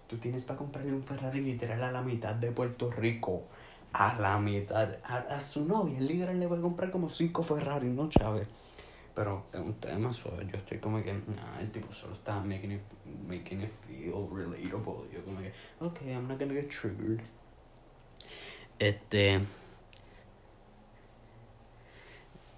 Tú 0.08 0.16
tienes 0.16 0.44
para 0.44 0.58
comprarle 0.58 0.92
un 0.92 1.04
Ferrari 1.04 1.40
literal 1.40 1.82
a 1.82 1.92
la 1.92 2.02
mitad 2.02 2.34
de 2.34 2.50
Puerto 2.50 2.90
Rico. 2.90 3.44
A 3.92 4.18
la 4.18 4.38
mitad. 4.38 4.96
A, 5.04 5.40
su 5.40 5.64
novia, 5.64 6.00
literal 6.00 6.40
le 6.40 6.46
voy 6.46 6.58
a 6.58 6.62
comprar 6.62 6.90
como 6.90 7.08
cinco 7.08 7.42
Ferrari, 7.42 7.88
¿no, 7.88 8.08
Chávez? 8.08 8.48
pero 9.18 9.46
es 9.52 9.58
un 9.58 9.74
tema 9.74 10.12
suave. 10.12 10.46
Yo 10.46 10.58
estoy 10.58 10.78
como 10.78 11.02
que, 11.02 11.12
nah, 11.12 11.58
el 11.58 11.72
tipo 11.72 11.92
solo 11.92 12.14
está 12.14 12.38
making 12.38 12.70
it, 12.70 12.80
making 13.26 13.62
it 13.62 13.70
feel 13.84 14.28
relatable. 14.32 15.10
Yo 15.12 15.24
como 15.24 15.40
que, 15.40 15.52
ok, 15.80 16.02
I'm 16.02 16.28
not 16.28 16.38
gonna 16.38 16.54
get 16.54 16.68
triggered. 16.68 17.20
Este. 18.78 19.40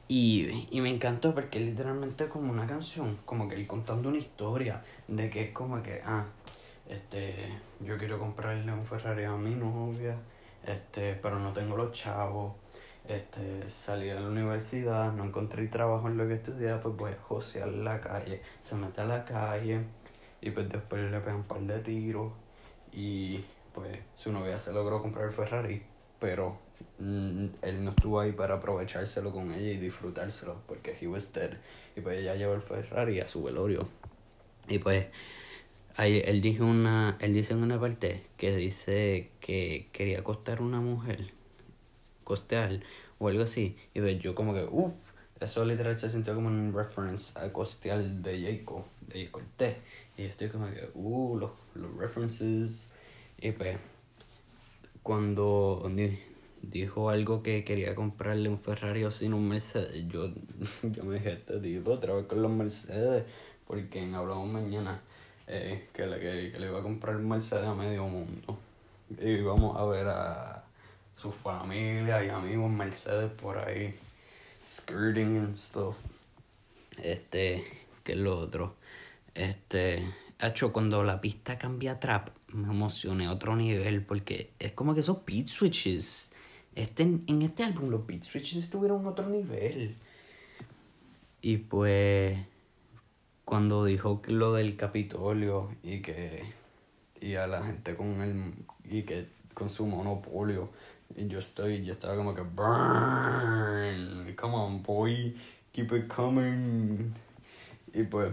Y, 0.08 0.68
y 0.70 0.82
me 0.82 0.90
encantó 0.90 1.34
porque 1.34 1.60
literalmente 1.60 2.28
como 2.28 2.52
una 2.52 2.66
canción, 2.66 3.16
como 3.24 3.48
que 3.48 3.54
él 3.54 3.66
contando 3.66 4.10
una 4.10 4.18
historia 4.18 4.84
de 5.08 5.30
que 5.30 5.44
es 5.44 5.52
como 5.52 5.82
que, 5.82 6.02
ah, 6.04 6.26
este, 6.90 7.58
yo 7.80 7.96
quiero 7.96 8.18
comprarle 8.18 8.72
un 8.72 8.84
Ferrari 8.84 9.24
a 9.24 9.32
mi 9.32 9.54
novia, 9.54 10.18
este, 10.66 11.14
pero 11.14 11.38
no 11.38 11.52
tengo 11.52 11.76
los 11.76 11.92
chavos, 11.92 12.54
este, 13.08 13.68
salí 13.70 14.08
de 14.08 14.20
la 14.20 14.28
universidad, 14.28 15.12
no 15.12 15.24
encontré 15.24 15.66
trabajo 15.68 16.08
en 16.08 16.16
lo 16.18 16.28
que 16.28 16.34
estudiaba, 16.34 16.82
pues 16.82 16.96
voy 16.96 17.12
a 17.12 17.22
josear 17.22 17.68
la 17.68 18.00
calle, 18.00 18.42
se 18.62 18.74
mete 18.74 19.00
a 19.00 19.04
la 19.04 19.24
calle 19.24 19.80
y 20.42 20.50
pues 20.50 20.68
después 20.68 21.10
le 21.10 21.20
pegan 21.20 21.36
un 21.36 21.44
par 21.44 21.60
de 21.60 21.78
tiros 21.78 22.32
y 22.92 23.44
pues 23.72 23.98
su 24.16 24.32
novia 24.32 24.58
se 24.58 24.72
logró 24.72 25.00
comprar 25.00 25.26
el 25.26 25.32
Ferrari, 25.32 25.82
pero 26.18 26.70
Mm, 26.98 27.46
él 27.62 27.84
no 27.84 27.90
estuvo 27.90 28.20
ahí 28.20 28.32
para 28.32 28.56
aprovechárselo 28.56 29.32
con 29.32 29.52
ella 29.52 29.72
y 29.72 29.76
disfrutárselo 29.78 30.60
porque 30.66 30.96
he 31.00 31.06
was 31.06 31.32
dead 31.32 31.52
y 31.96 32.00
pues 32.00 32.18
ella 32.18 32.34
llevó 32.34 32.54
el 32.54 32.62
Ferrari 32.62 33.20
a 33.20 33.28
su 33.28 33.42
velorio. 33.42 33.88
Y 34.68 34.78
pues 34.78 35.06
ahí 35.96 36.22
él 36.24 36.40
dijo 36.40 36.64
una 36.64 37.16
él 37.20 37.34
dice 37.34 37.54
en 37.54 37.62
una 37.62 37.80
parte 37.80 38.22
que 38.36 38.54
dice 38.56 39.30
que 39.40 39.88
quería 39.92 40.22
costar 40.24 40.62
una 40.62 40.80
mujer 40.80 41.32
costear 42.24 42.80
o 43.18 43.28
algo 43.28 43.42
así. 43.42 43.76
Y 43.94 44.00
pues 44.00 44.20
yo 44.20 44.34
como 44.34 44.54
que 44.54 44.64
uff 44.64 44.92
eso 45.40 45.64
literal 45.64 45.98
se 45.98 46.10
sintió 46.10 46.34
como 46.34 46.48
un 46.48 46.72
reference 46.74 47.38
a 47.38 47.50
costear 47.50 48.02
de 48.02 48.42
Jacob 48.42 48.84
de 49.00 49.24
Jacob 49.24 49.42
y 50.16 50.22
yo 50.22 50.28
estoy 50.28 50.48
como 50.50 50.66
que 50.66 50.90
uh 50.94 51.38
los, 51.38 51.50
los 51.74 51.96
references 51.96 52.92
y 53.40 53.52
pues 53.52 53.78
cuando 55.02 55.90
dijo 56.60 57.08
algo 57.08 57.42
que 57.42 57.64
quería 57.64 57.94
comprarle 57.94 58.50
un 58.50 58.58
Ferrari 58.58 59.04
o 59.04 59.10
sin 59.10 59.32
un 59.32 59.48
Mercedes, 59.48 60.06
yo, 60.08 60.30
yo 60.82 61.04
me 61.04 61.14
dije, 61.14 61.32
este 61.32 61.58
tipo 61.58 61.96
vez 61.96 62.26
con 62.26 62.42
los 62.42 62.50
Mercedes, 62.50 63.24
porque 63.66 64.02
en 64.02 64.14
Hablamos 64.14 64.48
Mañana 64.48 65.00
que, 65.92 66.06
le, 66.06 66.20
que, 66.20 66.58
le 66.58 66.66
iba 66.66 66.78
a 66.78 66.82
comprar 66.82 67.16
un 67.16 67.28
Mercedes 67.28 67.66
a 67.66 67.74
medio 67.74 68.06
mundo. 68.06 68.58
Y 69.18 69.40
vamos 69.40 69.76
a 69.76 69.84
ver 69.84 70.06
a 70.08 70.64
su 71.16 71.32
familia 71.32 72.24
y 72.24 72.28
amigos 72.28 72.70
Mercedes 72.70 73.30
por 73.32 73.58
ahí, 73.58 73.94
skirting 74.68 75.38
and 75.38 75.56
stuff. 75.56 75.96
Este, 77.02 77.64
que 78.04 78.12
es 78.12 78.18
lo 78.18 78.38
otro. 78.38 78.76
Este, 79.34 80.04
hecho 80.40 80.72
cuando 80.72 81.02
la 81.02 81.20
pista 81.20 81.58
cambia 81.58 81.98
trap, 81.98 82.28
me 82.48 82.72
emocioné 82.72 83.26
a 83.26 83.32
otro 83.32 83.56
nivel 83.56 84.04
porque 84.04 84.50
es 84.58 84.72
como 84.72 84.94
que 84.94 85.00
esos 85.00 85.24
beat 85.24 85.48
switches 85.48 86.30
este, 86.74 87.02
en 87.02 87.42
este 87.42 87.64
álbum 87.64 87.90
los 87.90 88.06
beat 88.06 88.22
switches 88.22 88.64
estuvieron 88.64 89.04
a 89.04 89.10
otro 89.10 89.28
nivel. 89.28 89.96
Y 91.42 91.56
pues 91.58 92.38
cuando 93.50 93.84
dijo 93.84 94.22
lo 94.28 94.54
del 94.54 94.76
Capitolio 94.76 95.74
y 95.82 96.02
que 96.02 96.44
y 97.20 97.34
a 97.34 97.48
la 97.48 97.64
gente 97.64 97.96
con 97.96 98.20
el 98.20 98.54
y 98.84 99.02
que 99.02 99.26
con 99.54 99.68
su 99.68 99.86
monopolio. 99.86 100.70
Y 101.16 101.26
yo 101.26 101.40
estoy 101.40 101.84
yo 101.84 101.92
estaba 101.92 102.14
como 102.14 102.32
que 102.32 102.42
burn 102.42 104.36
come 104.36 104.54
on 104.54 104.84
boy 104.84 105.36
keep 105.72 105.92
it 105.92 106.06
coming 106.06 107.12
y 107.92 108.04
pues 108.04 108.32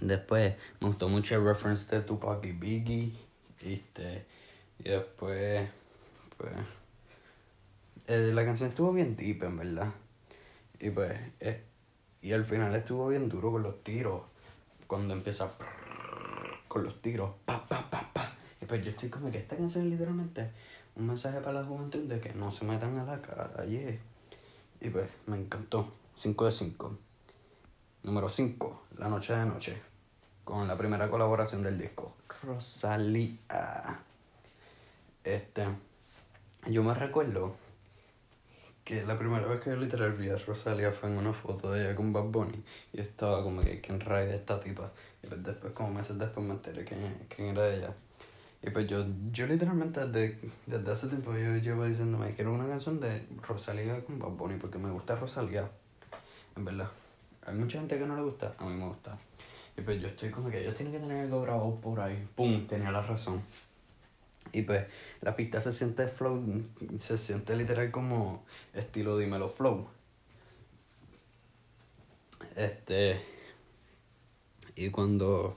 después 0.00 0.54
me 0.78 0.86
gustó 0.86 1.08
mucho 1.08 1.34
el 1.34 1.44
reference 1.44 1.92
de 1.92 2.02
Tupac 2.02 2.44
y 2.44 2.52
Biggie 2.52 3.12
este 3.60 4.24
y 4.78 4.84
después 4.84 5.68
pues 6.36 6.52
eh, 8.06 8.30
la 8.32 8.44
canción 8.44 8.68
estuvo 8.68 8.92
bien 8.92 9.16
deep, 9.16 9.42
en 9.42 9.56
verdad. 9.56 9.92
Y 10.80 10.90
pues, 10.90 11.12
eh, 11.40 11.62
y 12.22 12.32
al 12.32 12.44
final 12.44 12.74
estuvo 12.74 13.08
bien 13.08 13.28
duro 13.28 13.50
con 13.50 13.64
los 13.64 13.82
tiros. 13.82 14.22
Cuando 14.86 15.12
empieza 15.12 15.50
con 16.68 16.84
los 16.84 17.02
tiros, 17.02 17.32
pa, 17.44 17.66
pa, 17.66 17.90
pa, 17.90 18.10
pa. 18.12 18.32
Y 18.60 18.64
pues 18.64 18.84
yo 18.84 18.90
estoy 18.90 19.10
como 19.10 19.30
que 19.30 19.38
esta 19.38 19.56
canción 19.56 19.84
es 19.84 19.90
literalmente 19.90 20.50
un 20.94 21.08
mensaje 21.08 21.40
para 21.40 21.60
la 21.60 21.64
juventud 21.66 22.08
de 22.08 22.20
que 22.20 22.32
no 22.32 22.52
se 22.52 22.64
metan 22.64 22.96
a 22.98 23.04
la 23.04 23.20
calle. 23.20 23.98
Y 24.80 24.88
pues 24.90 25.08
me 25.26 25.36
encantó. 25.36 25.92
5 26.16 26.44
de 26.44 26.52
5. 26.52 26.98
Número 28.04 28.28
5, 28.28 28.82
La 28.98 29.08
Noche 29.08 29.34
de 29.34 29.46
Noche. 29.46 29.82
Con 30.44 30.68
la 30.68 30.76
primera 30.76 31.10
colaboración 31.10 31.62
del 31.62 31.78
disco. 31.78 32.14
Rosalía. 32.42 34.00
Este. 35.24 35.66
Yo 36.66 36.84
me 36.84 36.94
recuerdo 36.94 37.56
que 38.84 39.04
la 39.04 39.16
primera 39.16 39.46
vez 39.46 39.60
que 39.60 39.70
yo 39.70 39.76
literal 39.76 40.12
vi 40.12 40.28
a 40.28 40.36
Rosalía 40.36 40.90
fue 40.90 41.08
en 41.08 41.18
una 41.18 41.32
foto 41.32 41.70
de 41.70 41.84
ella 41.84 41.96
con 41.96 42.12
Bad 42.12 42.24
Bunny 42.24 42.62
y 42.92 43.00
estaba 43.00 43.42
como 43.42 43.60
que 43.60 43.80
quién 43.80 44.00
raya 44.00 44.34
esta 44.34 44.60
tipa 44.60 44.90
y 45.22 45.28
pues 45.28 45.42
después 45.42 45.72
como 45.72 45.94
meses 45.94 46.18
después 46.18 46.44
me 46.44 46.54
enteré 46.54 46.84
quién, 46.84 47.26
quién 47.34 47.48
era 47.48 47.72
ella. 47.72 47.94
Y 48.64 48.70
pues 48.70 48.86
yo, 48.88 49.04
yo 49.32 49.46
literalmente 49.46 50.06
desde, 50.06 50.38
desde 50.66 50.92
hace 50.92 51.08
tiempo 51.08 51.32
yo 51.32 51.56
llevo 51.56 51.84
diciéndome 51.84 52.34
quiero 52.34 52.52
una 52.52 52.66
canción 52.66 53.00
de 53.00 53.24
Rosalía 53.46 54.04
con 54.04 54.18
Bad 54.18 54.30
Bunny 54.30 54.58
porque 54.58 54.78
me 54.78 54.90
gusta 54.90 55.16
Rosalía 55.16 55.68
en 56.56 56.64
verdad 56.64 56.90
hay 57.46 57.54
mucha 57.54 57.78
gente 57.78 57.98
que 57.98 58.06
no 58.06 58.16
le 58.16 58.22
gusta 58.22 58.54
a 58.58 58.64
mí 58.64 58.74
me 58.74 58.88
gusta. 58.88 59.16
Y 59.76 59.80
pues 59.80 60.02
yo 60.02 60.08
estoy 60.08 60.30
como 60.30 60.50
que 60.50 60.60
ellos 60.60 60.74
tienen 60.74 60.92
que 60.92 61.00
tener 61.00 61.24
algo 61.24 61.40
grabado 61.42 61.74
por 61.76 62.00
ahí 62.00 62.28
pum 62.34 62.66
tenía 62.66 62.90
la 62.90 63.02
razón 63.02 63.42
y 64.52 64.62
pues 64.62 64.86
la 65.20 65.34
pista 65.34 65.60
se 65.60 65.72
siente 65.72 66.06
flow, 66.08 66.64
se 66.98 67.18
siente 67.18 67.56
literal 67.56 67.90
como 67.90 68.44
estilo 68.74 69.16
dímelo 69.16 69.48
flow. 69.48 69.88
Este. 72.56 73.20
Y 74.74 74.90
cuando 74.90 75.56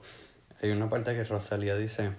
hay 0.62 0.70
una 0.70 0.88
parte 0.88 1.14
que 1.14 1.24
Rosalía 1.24 1.76
dice, 1.76 2.12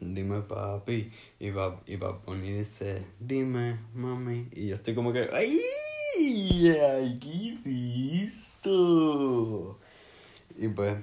dime 0.00 0.42
papi, 0.42 1.10
y 1.38 1.50
va, 1.50 1.80
y 1.86 1.94
y 1.94 2.52
dice, 2.52 3.04
dime 3.18 3.78
mami, 3.94 4.48
y 4.52 4.68
yo 4.68 4.76
estoy 4.76 4.94
como 4.94 5.12
que, 5.12 5.28
¡ay! 5.32 5.60
¡Ay, 6.18 7.18
qué 7.20 7.58
listo! 7.68 8.68
Y 10.56 10.68
pues, 10.68 10.96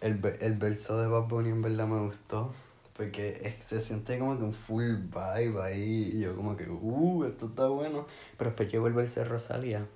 el, 0.00 0.20
el 0.40 0.54
verso 0.54 1.00
de 1.00 1.08
Bad 1.08 1.28
Bunny 1.28 1.50
en 1.50 1.62
verdad 1.62 1.86
me 1.86 2.00
gustó. 2.00 2.52
Porque 3.00 3.56
se 3.66 3.80
siente 3.80 4.18
como 4.18 4.36
que 4.36 4.44
un 4.44 4.52
full 4.52 4.96
vibe 4.96 5.62
ahí. 5.62 6.12
Y 6.12 6.20
yo 6.20 6.36
como 6.36 6.54
que, 6.54 6.68
uh, 6.68 7.24
esto 7.24 7.46
está 7.46 7.66
bueno. 7.68 8.06
Pero 8.36 8.50
después 8.50 8.70
llegó 8.70 8.88
el 8.88 8.92
verso 8.92 9.20
de 9.20 9.26
Rosalía. 9.26 9.86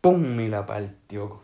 ¡Pum! 0.00 0.38
Y 0.38 0.46
la 0.46 0.64
partió. 0.64 1.40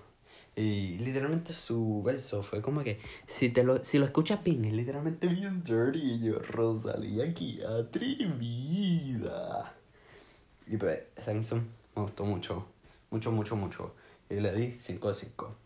Y 0.54 0.96
literalmente 0.98 1.54
su 1.54 2.04
verso 2.04 2.44
fue 2.44 2.62
como 2.62 2.85
que, 2.85 3.00
si, 3.26 3.48
te 3.48 3.64
lo, 3.64 3.83
si 3.83 3.98
lo 3.98 4.04
escuchas 4.04 4.44
bien, 4.44 4.64
es 4.64 4.72
literalmente 4.72 5.26
bien 5.26 5.64
dirty. 5.64 5.98
Y 5.98 6.20
yo, 6.20 6.38
Rosalía, 6.38 7.24
aquí 7.24 7.61
atrevida. 7.64 8.94
Y 10.68 10.76
pues, 10.76 11.02
canción 11.24 11.66
me 11.96 12.02
gustó 12.02 12.24
mucho. 12.24 12.64
Mucho, 13.11 13.33
mucho, 13.33 13.56
mucho. 13.56 13.96
Y 14.28 14.35
le 14.35 14.52
di 14.52 14.76
5 14.78 15.09
de 15.09 15.14
5. 15.14 15.56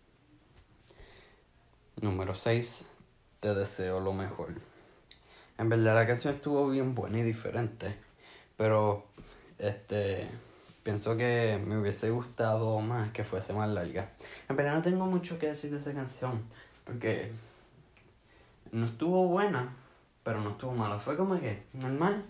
Número 2.00 2.34
6. 2.34 2.86
Te 3.40 3.54
deseo 3.54 4.00
lo 4.00 4.14
mejor. 4.14 4.54
En 5.58 5.68
verdad 5.68 5.94
la 5.94 6.06
canción 6.06 6.34
estuvo 6.34 6.68
bien 6.68 6.94
buena 6.94 7.18
y 7.18 7.22
diferente. 7.22 7.94
Pero 8.56 9.06
este 9.58 10.28
pienso 10.82 11.16
que 11.16 11.60
me 11.64 11.78
hubiese 11.78 12.10
gustado 12.10 12.80
más 12.80 13.10
que 13.12 13.24
fuese 13.24 13.52
más 13.52 13.70
larga. 13.70 14.10
En 14.48 14.56
verdad 14.56 14.74
no 14.74 14.82
tengo 14.82 15.06
mucho 15.06 15.38
que 15.38 15.48
decir 15.48 15.70
de 15.70 15.78
esa 15.78 15.92
canción. 15.92 16.42
Porque 16.84 17.32
no 18.72 18.86
estuvo 18.86 19.28
buena, 19.28 19.74
pero 20.22 20.40
no 20.40 20.50
estuvo 20.50 20.72
mala. 20.72 20.98
Fue 20.98 21.16
como 21.16 21.38
que 21.38 21.62
normal. 21.72 22.24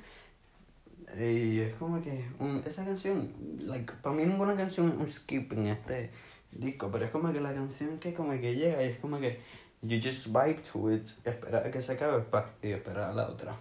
Y 1.19 1.61
es 1.61 1.75
como 1.75 2.03
que 2.03 2.25
esa 2.67 2.85
canción, 2.85 3.33
like, 3.61 3.93
para 4.03 4.15
mí 4.15 4.25
ninguna 4.25 4.57
canción 4.57 4.97
un 4.99 5.09
skip 5.09 5.53
en 5.53 5.67
este 5.69 6.11
disco, 6.51 6.91
pero 6.91 7.05
es 7.05 7.11
como 7.11 7.33
que 7.33 7.41
la 7.41 7.53
canción 7.53 7.99
que 7.99 8.15
como 8.15 8.33
que 8.33 8.55
llega 8.55 8.83
y 8.83 8.89
es 8.89 8.99
como 8.99 9.19
que 9.21 9.39
You 9.87 10.01
just 10.01 10.29
vibe 10.29 10.63
to 10.73 10.91
it, 10.93 11.11
espera 11.27 11.59
a 11.59 11.71
que 11.71 11.83
se 11.83 11.93
acabe 11.93 12.25
y 12.63 12.71
espera 12.71 13.11
a 13.11 13.13
la 13.13 13.29
otra. 13.29 13.55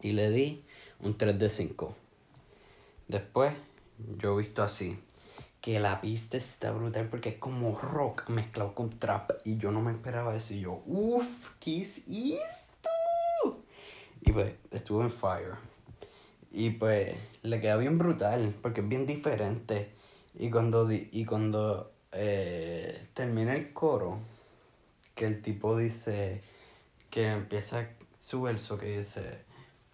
Y 0.00 0.12
le 0.12 0.30
di 0.30 0.64
un 1.00 1.18
3 1.18 1.38
de 1.38 1.50
5. 1.50 1.94
Después, 3.06 3.52
yo 4.16 4.32
he 4.32 4.38
visto 4.38 4.62
así. 4.62 4.98
Que 5.60 5.78
la 5.78 6.00
pista 6.00 6.38
está 6.38 6.70
brutal 6.70 7.08
porque 7.10 7.30
es 7.30 7.36
como 7.36 7.78
rock 7.78 8.30
mezclado 8.30 8.74
con 8.74 8.88
trap. 8.88 9.32
Y 9.44 9.58
yo 9.58 9.72
no 9.72 9.82
me 9.82 9.92
esperaba 9.92 10.34
eso. 10.34 10.54
Yo, 10.54 10.82
uff, 10.86 11.50
¿qué 11.60 11.82
es 11.82 11.98
esto? 12.08 12.88
Y 14.22 14.32
pues, 14.32 14.54
estuvo 14.70 15.02
en 15.02 15.10
fire. 15.10 15.56
Y 16.50 16.70
pues, 16.70 17.14
le 17.42 17.60
queda 17.60 17.76
bien 17.76 17.98
brutal 17.98 18.54
porque 18.62 18.80
es 18.80 18.88
bien 18.88 19.04
diferente. 19.04 19.90
Y 20.38 20.48
cuando, 20.48 20.90
y 20.90 21.26
cuando 21.26 21.92
eh, 22.12 23.08
el 23.18 23.72
coro 23.74 24.18
que 25.16 25.26
el 25.26 25.42
tipo 25.42 25.76
dice 25.76 26.40
que 27.10 27.32
empieza 27.32 27.88
su 28.20 28.42
verso 28.42 28.78
que 28.78 28.98
dice 28.98 29.46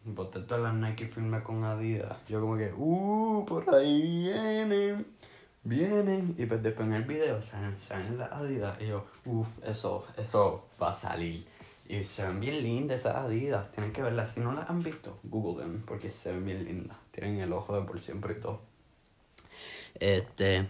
boté 0.05 0.41
todas 0.41 0.63
las 0.63 0.75
Nike 0.75 1.07
firme 1.07 1.43
con 1.43 1.65
Adidas. 1.65 2.17
Yo 2.29 2.41
como 2.41 2.57
que, 2.57 2.73
uh, 2.77 3.45
por 3.47 3.75
ahí 3.75 4.23
vienen, 4.23 5.07
vienen. 5.63 6.35
Y 6.39 6.47
pues 6.47 6.63
después 6.63 6.89
en 6.89 6.95
el 6.95 7.05
video 7.05 7.41
salen, 7.43 7.79
salen 7.79 8.19
las 8.19 8.33
Adidas. 8.33 8.81
Y 8.81 8.89
yo, 8.89 9.07
uff, 9.25 9.49
eso, 9.65 10.05
eso 10.17 10.69
va 10.81 10.91
a 10.91 10.95
salir. 10.95 11.47
Y 11.89 12.05
se 12.05 12.27
ven 12.27 12.41
bien 12.41 12.63
lindas 12.63 13.01
esas 13.01 13.17
Adidas. 13.17 13.71
Tienen 13.73 13.93
que 13.93 14.03
verlas. 14.03 14.33
Si 14.33 14.41
no 14.41 14.53
las 14.53 14.69
han 14.69 14.83
visto, 14.83 15.19
google 15.23 15.63
them. 15.63 15.83
Porque 15.83 16.11
se 16.11 16.33
ven 16.33 16.45
bien 16.45 16.65
lindas. 16.65 16.97
Tienen 17.11 17.39
el 17.41 17.53
ojo 17.53 17.79
de 17.79 17.87
por 17.87 18.01
siempre 18.01 18.35
y 18.35 18.41
todo. 18.41 18.61
Este. 19.95 20.69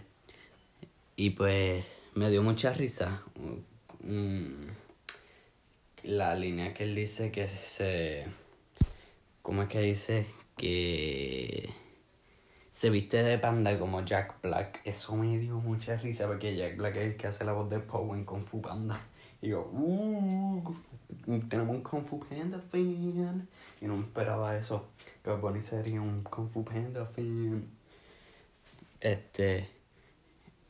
Y 1.15 1.31
pues 1.31 1.83
me 2.15 2.29
dio 2.29 2.43
mucha 2.43 2.71
risa. 2.73 3.23
Mm, 4.03 4.67
la 6.03 6.35
línea 6.35 6.73
que 6.73 6.83
él 6.83 6.95
dice 6.95 7.31
que 7.31 7.47
se 7.47 8.25
¿Cómo 9.43 9.63
es 9.63 9.67
que 9.67 9.81
dice? 9.81 10.25
Que 10.55 11.69
se 12.71 12.89
viste 12.89 13.21
de 13.21 13.37
panda 13.37 13.77
como 13.77 14.05
Jack 14.05 14.41
Black. 14.41 14.79
Eso 14.85 15.17
me 15.17 15.37
dio 15.37 15.55
mucha 15.55 15.97
risa 15.97 16.27
porque 16.27 16.55
Jack 16.55 16.77
Black 16.77 16.95
es 16.95 17.07
el 17.07 17.17
que 17.17 17.27
hace 17.27 17.43
la 17.43 17.51
voz 17.51 17.69
de 17.69 17.79
Poe 17.79 18.17
en 18.17 18.23
Kung 18.23 18.41
Fu 18.41 18.61
Panda. 18.61 18.97
Y 19.41 19.49
yo, 19.49 19.69
uh, 19.73 20.73
tenemos 21.49 21.75
un 21.75 21.83
Kung 21.83 22.05
Fu 22.05 22.21
Panda 22.21 22.57
fan. 22.71 23.49
Y 23.81 23.85
no 23.85 23.97
me 23.97 24.03
esperaba 24.03 24.55
eso. 24.55 24.87
Que 25.21 25.31
Bonnie 25.31 25.61
sería 25.61 25.99
un 25.99 26.23
Kung 26.23 26.49
Fu 26.49 26.63
Panda 26.63 27.05
fan. 27.05 27.67
Este. 29.01 29.72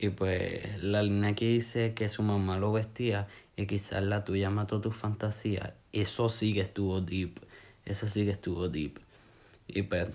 Y 0.04 0.10
pues 0.10 0.84
la 0.84 1.02
línea 1.02 1.34
que 1.34 1.46
dice 1.46 1.94
que 1.94 2.10
su 2.10 2.24
mamá 2.24 2.58
lo 2.58 2.74
vestía 2.74 3.30
y 3.56 3.68
quizás 3.68 4.04
la 4.04 4.26
tuya 4.26 4.50
mató 4.50 4.82
tu 4.82 4.92
fantasía. 4.92 5.76
Eso 5.94 6.28
sí 6.28 6.54
que 6.54 6.60
estuvo 6.60 7.00
deep. 7.00 7.40
Eso 7.86 8.10
sí 8.10 8.26
que 8.26 8.32
estuvo 8.32 8.68
deep. 8.68 9.00
Y 9.66 9.84
pues, 9.84 10.10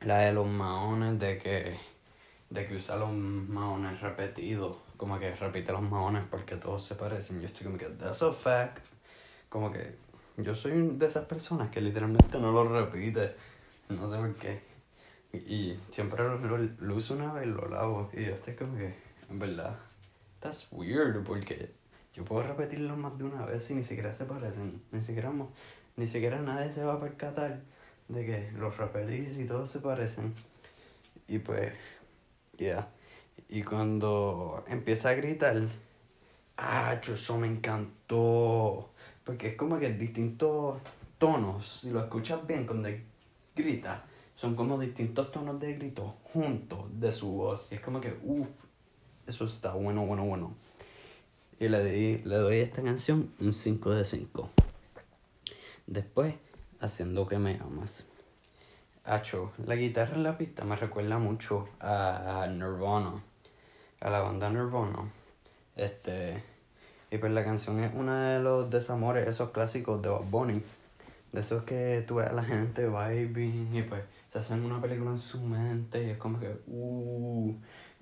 la 0.00 0.20
de 0.20 0.32
los 0.32 0.46
maones, 0.46 1.18
de 1.18 1.36
que, 1.36 1.76
de 2.48 2.66
que 2.66 2.76
usa 2.76 2.96
los 2.96 3.12
maones 3.12 4.00
repetidos. 4.00 4.78
Como 4.96 5.18
que 5.18 5.36
repite 5.36 5.72
los 5.72 5.82
maones 5.82 6.24
porque 6.30 6.56
todos 6.56 6.82
se 6.82 6.94
parecen. 6.94 7.42
Yo 7.42 7.48
estoy 7.48 7.66
como 7.66 7.76
que, 7.76 7.84
that's 7.84 8.22
a 8.22 8.32
fact. 8.32 8.86
Como 9.50 9.70
que 9.70 9.94
yo 10.38 10.56
soy 10.56 10.72
de 10.72 11.06
esas 11.06 11.26
personas 11.26 11.68
que 11.68 11.82
literalmente 11.82 12.38
no 12.38 12.50
lo 12.50 12.64
repite. 12.66 13.34
No 13.90 14.08
sé 14.08 14.16
por 14.16 14.34
qué. 14.36 14.62
Y 15.34 15.78
siempre 15.90 16.24
lo, 16.24 16.38
lo, 16.56 16.96
uso 16.96 17.12
una 17.12 17.34
vez 17.34 17.46
y 17.46 17.50
lo 17.50 17.68
lavo. 17.68 18.10
Y 18.14 18.24
yo 18.24 18.32
estoy 18.32 18.54
como 18.54 18.78
que, 18.78 19.07
en 19.30 19.38
verdad, 19.38 19.78
that's 20.40 20.66
weird 20.70 21.24
porque 21.24 21.70
yo 22.14 22.24
puedo 22.24 22.42
repetirlo 22.42 22.96
más 22.96 23.16
de 23.18 23.24
una 23.24 23.44
vez 23.44 23.70
y 23.70 23.74
ni 23.74 23.84
siquiera 23.84 24.12
se 24.12 24.24
parecen. 24.24 24.82
Ni 24.90 25.02
siquiera 25.02 25.32
ni 25.96 26.08
siquiera 26.08 26.40
nadie 26.40 26.70
se 26.70 26.84
va 26.84 26.94
a 26.94 27.00
percatar 27.00 27.60
de 28.08 28.24
que 28.24 28.52
los 28.52 28.76
repetís 28.76 29.36
y 29.36 29.44
todos 29.44 29.70
se 29.70 29.80
parecen. 29.80 30.34
Y 31.26 31.38
pues, 31.40 31.74
ya. 32.56 32.88
Y 33.48 33.62
cuando 33.62 34.64
empieza 34.68 35.10
a 35.10 35.14
gritar, 35.14 35.56
ah, 36.56 37.00
eso 37.00 37.38
me 37.38 37.46
encantó. 37.46 38.90
Porque 39.24 39.48
es 39.48 39.56
como 39.56 39.78
que 39.78 39.92
distintos 39.92 40.80
tonos, 41.18 41.80
si 41.80 41.90
lo 41.90 42.00
escuchas 42.00 42.46
bien 42.46 42.66
cuando 42.66 42.88
grita, 43.54 44.04
son 44.34 44.54
como 44.54 44.78
distintos 44.78 45.30
tonos 45.32 45.60
de 45.60 45.74
grito 45.74 46.16
juntos 46.32 46.86
de 46.92 47.12
su 47.12 47.28
voz. 47.32 47.70
Y 47.70 47.74
es 47.74 47.80
como 47.80 48.00
que, 48.00 48.16
uff, 48.22 48.48
eso 49.28 49.44
está 49.44 49.74
bueno, 49.74 50.06
bueno, 50.06 50.24
bueno. 50.24 50.54
Y 51.60 51.68
le, 51.68 51.84
di, 51.84 52.18
le 52.24 52.36
doy 52.36 52.60
a 52.60 52.62
esta 52.62 52.82
canción 52.82 53.30
un 53.40 53.52
5 53.52 53.90
de 53.90 54.04
5. 54.04 54.50
Después, 55.86 56.34
haciendo 56.80 57.26
que 57.26 57.38
me 57.38 57.56
amas. 57.56 58.06
Hacho, 59.04 59.52
la 59.66 59.76
guitarra 59.76 60.14
en 60.16 60.22
la 60.22 60.38
pista 60.38 60.64
me 60.64 60.76
recuerda 60.76 61.18
mucho 61.18 61.68
a, 61.80 62.46
Nirvana, 62.50 63.22
a 64.00 64.10
la 64.10 64.20
banda 64.20 64.48
Nirvana. 64.48 65.10
Este, 65.76 66.42
y 67.10 67.18
pues 67.18 67.32
la 67.32 67.44
canción 67.44 67.82
es 67.84 67.92
uno 67.94 68.14
de 68.14 68.40
los 68.40 68.70
desamores, 68.70 69.28
esos 69.28 69.50
clásicos 69.50 70.00
de 70.00 70.08
Bob 70.08 70.24
Bunny. 70.24 70.62
De 71.32 71.40
esos 71.40 71.64
que 71.64 72.02
tú 72.08 72.16
ves 72.16 72.28
a 72.28 72.32
la 72.32 72.44
gente 72.44 72.86
vibing 72.86 73.76
y 73.76 73.82
pues 73.82 74.02
se 74.30 74.38
hacen 74.38 74.64
una 74.64 74.80
película 74.80 75.10
en 75.10 75.18
su 75.18 75.42
mente 75.42 76.06
y 76.06 76.10
es 76.10 76.16
como 76.16 76.40
que, 76.40 76.56
uh, 76.66 77.54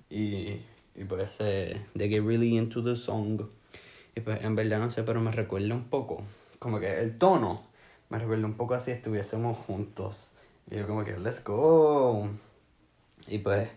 y, 0.09 0.61
y 0.97 1.03
pues 1.05 1.29
eh, 1.39 1.79
they 1.95 2.09
get 2.09 2.23
really 2.23 2.57
into 2.57 2.83
the 2.83 2.95
song. 2.95 3.41
Y 4.15 4.19
pues 4.21 4.43
en 4.43 4.55
verdad 4.55 4.79
no 4.79 4.89
sé, 4.89 5.03
pero 5.03 5.21
me 5.21 5.31
recuerda 5.31 5.75
un 5.75 5.85
poco, 5.85 6.23
como 6.59 6.79
que 6.79 6.99
el 6.99 7.17
tono 7.17 7.67
me 8.09 8.19
recuerda 8.19 8.45
un 8.45 8.55
poco 8.55 8.73
así 8.73 8.91
estuviésemos 8.91 9.57
juntos. 9.57 10.31
Y 10.71 10.77
yo 10.77 10.87
como 10.87 11.03
que, 11.03 11.17
let's 11.17 11.43
go. 11.43 12.29
Y 13.27 13.39
pues 13.39 13.69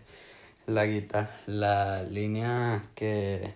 la 0.67 0.85
guitarra, 0.85 1.29
la 1.47 2.03
línea 2.03 2.89
que, 2.95 3.53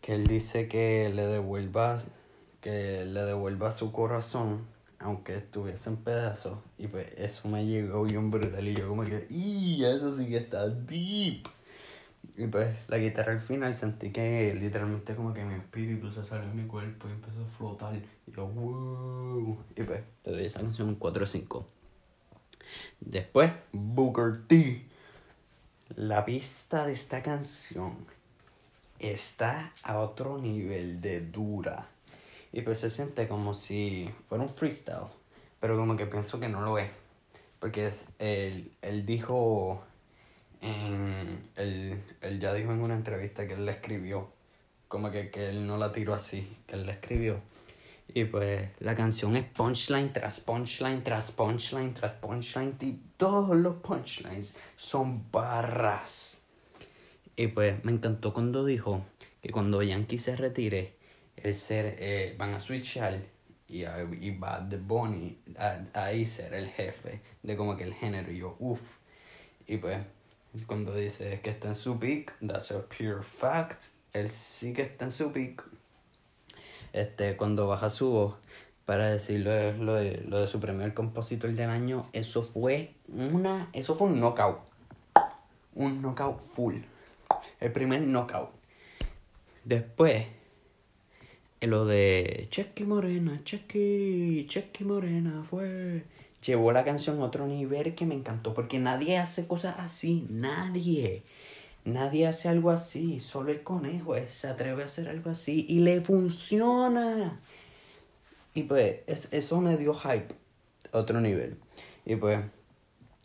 que 0.00 0.14
él 0.14 0.26
dice 0.26 0.68
que 0.68 1.10
le 1.14 1.26
devuelva, 1.26 2.00
que 2.60 3.04
le 3.04 3.22
devuelva 3.22 3.72
su 3.72 3.92
corazón, 3.92 4.66
aunque 4.98 5.34
estuviese 5.34 5.90
en 5.90 5.96
pedazos. 5.96 6.58
Y 6.78 6.86
pues 6.86 7.08
eso 7.18 7.48
me 7.48 7.66
llegó 7.66 8.04
bien 8.04 8.30
brutal. 8.30 8.66
Y 8.66 8.74
yo 8.74 8.88
como 8.88 9.04
que, 9.04 9.26
y 9.28 9.84
eso 9.84 10.16
sí 10.16 10.28
que 10.28 10.38
está 10.38 10.66
deep. 10.68 11.46
Y 12.36 12.46
pues 12.46 12.74
la 12.88 12.96
guitarra 12.98 13.32
al 13.32 13.40
final 13.40 13.74
sentí 13.74 14.10
que 14.10 14.54
literalmente 14.54 15.14
como 15.14 15.34
que 15.34 15.44
mi 15.44 15.54
espíritu 15.54 16.10
se 16.10 16.24
salió 16.24 16.48
de 16.48 16.54
mi 16.54 16.66
cuerpo 16.66 17.08
y 17.08 17.12
empezó 17.12 17.42
a 17.44 17.56
flotar. 17.56 17.94
Y 17.94 18.32
yo, 18.32 18.46
wow. 18.46 19.58
Y 19.76 19.82
pues 19.82 20.00
le 20.24 20.32
doy 20.32 20.46
esa 20.46 20.60
canción 20.60 20.88
un 20.88 20.94
4 20.94 21.24
o 21.24 21.26
5. 21.26 21.68
Después, 23.00 23.52
Booker 23.72 24.46
T. 24.46 24.86
La 25.94 26.24
pista 26.24 26.86
de 26.86 26.94
esta 26.94 27.22
canción 27.22 27.96
está 28.98 29.74
a 29.82 29.98
otro 29.98 30.38
nivel 30.38 31.02
de 31.02 31.20
dura. 31.20 31.88
Y 32.50 32.62
pues 32.62 32.78
se 32.78 32.88
siente 32.88 33.28
como 33.28 33.52
si 33.52 34.10
fuera 34.28 34.44
un 34.44 34.50
freestyle. 34.50 35.08
Pero 35.60 35.76
como 35.76 35.96
que 35.96 36.06
pienso 36.06 36.40
que 36.40 36.48
no 36.48 36.62
lo 36.62 36.78
es. 36.78 36.90
Porque 37.60 37.88
es, 37.88 38.06
él, 38.18 38.72
él 38.80 39.04
dijo 39.04 39.84
en, 40.62 41.50
él, 41.56 42.40
ya 42.40 42.54
dijo 42.54 42.72
en 42.72 42.80
una 42.80 42.94
entrevista 42.94 43.46
que 43.46 43.54
él 43.54 43.66
la 43.66 43.72
escribió, 43.72 44.32
como 44.88 45.10
que, 45.10 45.30
que 45.30 45.48
él 45.48 45.66
no 45.66 45.76
la 45.76 45.92
tiró 45.92 46.14
así, 46.14 46.56
que 46.66 46.76
él 46.76 46.86
la 46.86 46.92
escribió. 46.92 47.40
Y 48.14 48.24
pues 48.24 48.68
la 48.80 48.94
canción 48.94 49.36
es 49.36 49.44
punchline 49.44 50.12
tras 50.12 50.40
punchline 50.40 51.02
tras 51.02 51.30
punchline 51.30 51.94
tras 51.94 52.12
punchline 52.12 52.76
y 52.82 53.00
todos 53.16 53.56
los 53.56 53.76
punchlines 53.76 54.58
son 54.76 55.30
barras. 55.30 56.42
Y 57.36 57.48
pues 57.48 57.82
me 57.84 57.92
encantó 57.92 58.34
cuando 58.34 58.64
dijo 58.64 59.04
que 59.40 59.50
cuando 59.50 59.82
Yankee 59.82 60.18
se 60.18 60.36
retire, 60.36 60.94
el 61.36 61.54
ser, 61.54 61.96
eh, 61.98 62.34
van 62.38 62.54
a 62.54 62.60
switchar 62.60 63.18
y, 63.66 63.84
y 63.84 64.38
va 64.38 64.66
The 64.68 64.76
Bonnie 64.76 65.38
a, 65.56 65.80
ahí 65.94 66.26
ser 66.26 66.52
el 66.52 66.68
jefe 66.68 67.20
de 67.42 67.56
como 67.56 67.76
que 67.76 67.84
el 67.84 67.94
género. 67.94 68.30
Y 68.30 68.38
yo, 68.38 68.56
uff. 68.58 68.98
Y 69.66 69.78
pues 69.78 69.98
cuando 70.66 70.94
dice 70.94 71.40
que 71.42 71.50
está 71.50 71.68
en 71.68 71.74
su 71.74 71.98
peak, 71.98 72.34
that's 72.46 72.72
a 72.72 72.82
pure 72.86 73.22
fact. 73.22 73.86
Él 74.12 74.30
sí 74.30 74.72
que 74.72 74.82
está 74.82 75.06
en 75.06 75.12
su 75.12 75.32
peak. 75.32 75.64
Este, 76.92 77.36
cuando 77.36 77.66
baja 77.66 77.88
su 77.88 78.10
voz 78.10 78.34
para 78.84 79.10
decirlo 79.10 79.50
lo 79.72 79.94
de, 79.94 80.22
lo 80.28 80.40
de 80.40 80.48
su 80.48 80.60
primer 80.60 80.92
compositor 80.92 81.52
del 81.52 81.70
año, 81.70 82.08
eso 82.12 82.42
fue 82.42 82.94
una, 83.08 83.70
eso 83.72 83.94
fue 83.94 84.08
un 84.08 84.20
knockout. 84.20 84.58
Un 85.74 86.02
knockout 86.02 86.38
full. 86.38 86.76
El 87.60 87.72
primer 87.72 88.02
knockout. 88.02 88.50
Después, 89.64 90.26
lo 91.60 91.86
de 91.86 92.48
Checky 92.50 92.84
Morena, 92.84 93.40
Checky, 93.44 94.46
Checky 94.48 94.84
Morena 94.84 95.44
fue 95.48 96.04
llevó 96.44 96.72
la 96.72 96.84
canción 96.84 97.20
a 97.20 97.24
otro 97.24 97.46
nivel 97.46 97.94
que 97.94 98.06
me 98.06 98.14
encantó, 98.14 98.54
porque 98.54 98.78
nadie 98.78 99.18
hace 99.18 99.46
cosas 99.46 99.76
así, 99.78 100.26
nadie. 100.28 101.22
Nadie 101.84 102.28
hace 102.28 102.48
algo 102.48 102.70
así, 102.70 103.18
solo 103.18 103.50
el 103.50 103.62
conejo 103.62 104.14
se 104.30 104.46
atreve 104.46 104.82
a 104.82 104.86
hacer 104.86 105.08
algo 105.08 105.30
así 105.30 105.66
y 105.68 105.80
le 105.80 106.00
funciona. 106.00 107.40
Y 108.54 108.64
pues 108.64 109.00
eso 109.08 109.60
me 109.60 109.76
dio 109.76 109.94
hype 109.94 110.34
a 110.92 110.98
otro 110.98 111.20
nivel. 111.20 111.58
Y 112.04 112.16
pues 112.16 112.44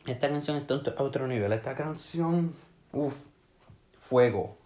esta 0.07 0.29
canción 0.29 0.57
está 0.57 0.73
a 0.73 1.03
otro 1.03 1.27
nivel. 1.27 1.51
Esta 1.53 1.75
canción, 1.75 2.55
uff, 2.93 3.15
fuego. 3.99 4.57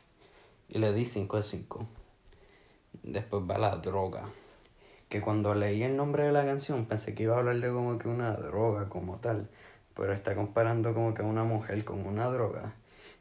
Y 0.69 0.77
le 0.77 0.93
di 0.93 1.05
5 1.05 1.37
de 1.37 1.43
5. 1.43 1.87
Después 3.03 3.43
va 3.49 3.57
la 3.57 3.75
droga 3.77 4.23
que 5.11 5.19
cuando 5.19 5.53
leí 5.53 5.83
el 5.83 5.97
nombre 5.97 6.23
de 6.23 6.31
la 6.31 6.45
canción 6.45 6.85
pensé 6.85 7.13
que 7.13 7.23
iba 7.23 7.35
a 7.35 7.39
hablar 7.39 7.59
de 7.59 7.69
como 7.69 7.97
que 7.97 8.07
una 8.07 8.31
droga 8.31 8.87
como 8.87 9.19
tal, 9.19 9.49
pero 9.93 10.13
está 10.13 10.35
comparando 10.35 10.93
como 10.93 11.13
que 11.13 11.21
una 11.21 11.43
mujer 11.43 11.83
con 11.83 12.07
una 12.07 12.29
droga. 12.29 12.75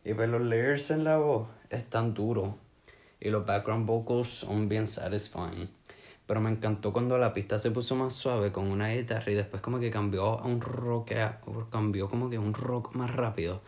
Y 0.04 0.14
pues 0.14 0.30
los 0.30 0.40
layers 0.40 0.92
en 0.92 1.02
la 1.02 1.16
voz 1.16 1.48
están 1.68 2.14
duros 2.14 2.54
y 3.18 3.28
los 3.30 3.44
background 3.44 3.86
vocals 3.86 4.28
son 4.28 4.68
bien 4.68 4.86
satisfying. 4.86 5.68
Pero 6.28 6.40
me 6.40 6.50
encantó 6.50 6.92
cuando 6.92 7.18
la 7.18 7.34
pista 7.34 7.58
se 7.58 7.72
puso 7.72 7.96
más 7.96 8.12
suave 8.12 8.52
con 8.52 8.68
una 8.68 8.90
guitarra 8.90 9.32
y 9.32 9.34
después 9.34 9.60
como 9.60 9.80
que 9.80 9.90
cambió 9.90 10.38
a 10.38 10.46
un 10.46 10.60
rock, 10.60 11.10
cambió 11.72 12.08
como 12.08 12.30
que 12.30 12.38
un 12.38 12.54
rock 12.54 12.94
más 12.94 13.12
rápido. 13.12 13.62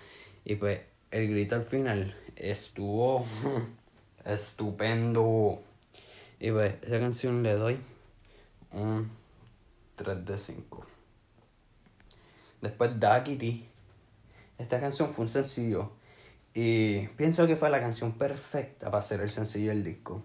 Y 0.45 0.55
pues 0.55 0.81
el 1.11 1.29
grito 1.29 1.57
al 1.57 1.65
final 1.65 2.15
estuvo 2.37 3.27
estupendo. 4.25 5.61
Y 6.39 6.53
pues 6.53 6.75
esa 6.83 7.01
canción 7.01 7.43
le 7.43 7.55
doy 7.55 7.79
un 8.73 9.11
3 9.97 10.25
de 10.25 10.39
5. 10.39 10.87
Después 12.61 12.99
Duckity. 12.99 13.67
Esta 14.59 14.81
canción 14.81 15.11
fue 15.11 15.25
un 15.25 15.29
sencillo. 15.29 15.91
Y 16.55 17.07
pienso 17.17 17.47
que 17.47 17.57
fue 17.57 17.71
la 17.71 17.81
canción 17.81 18.13
perfecta 18.13 18.87
para 18.87 18.99
hacer 18.99 19.21
el 19.21 19.31
sencillo 19.31 19.71
del 19.71 19.85
disco. 19.85 20.23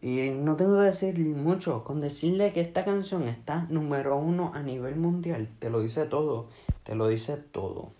Y 0.00 0.30
no 0.30 0.54
tengo 0.54 0.76
que 0.76 0.84
decir 0.84 1.18
mucho, 1.18 1.82
con 1.82 2.00
decirle 2.00 2.52
que 2.52 2.60
esta 2.60 2.84
canción 2.84 3.26
está 3.26 3.66
número 3.68 4.16
uno 4.16 4.52
a 4.54 4.62
nivel 4.62 4.94
mundial, 4.94 5.48
te 5.58 5.70
lo 5.70 5.80
dice 5.80 6.06
todo, 6.06 6.48
te 6.84 6.94
lo 6.94 7.08
dice 7.08 7.36
todo. 7.36 7.90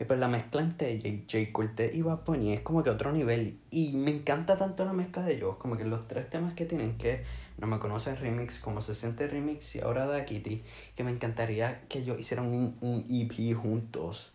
Y 0.00 0.04
pues 0.04 0.18
la 0.18 0.26
mezcla 0.28 0.60
entre 0.60 1.00
J. 1.00 1.52
Cortez 1.52 1.94
y 1.94 2.02
Bad 2.02 2.24
Bunny 2.26 2.52
es 2.52 2.60
como 2.60 2.82
que 2.82 2.90
otro 2.90 3.12
nivel. 3.12 3.60
Y 3.70 3.96
me 3.96 4.10
encanta 4.10 4.58
tanto 4.58 4.84
la 4.84 4.92
mezcla 4.92 5.22
de 5.22 5.36
ellos, 5.36 5.56
como 5.56 5.76
que 5.76 5.84
los 5.84 6.08
tres 6.08 6.28
temas 6.28 6.54
que 6.54 6.66
tienen, 6.66 6.98
que 6.98 7.22
no 7.58 7.66
me 7.66 7.78
conocen 7.78 8.16
remix, 8.16 8.58
como 8.58 8.80
se 8.80 8.94
siente 8.94 9.26
remix 9.26 9.76
y 9.76 9.80
ahora 9.80 10.06
da 10.06 10.24
Kitty, 10.24 10.62
que 10.94 11.04
me 11.04 11.10
encantaría 11.10 11.82
que 11.88 12.00
ellos 12.00 12.18
hicieran 12.18 12.46
un, 12.46 12.76
un 12.80 13.06
EP 13.08 13.56
juntos. 13.56 14.34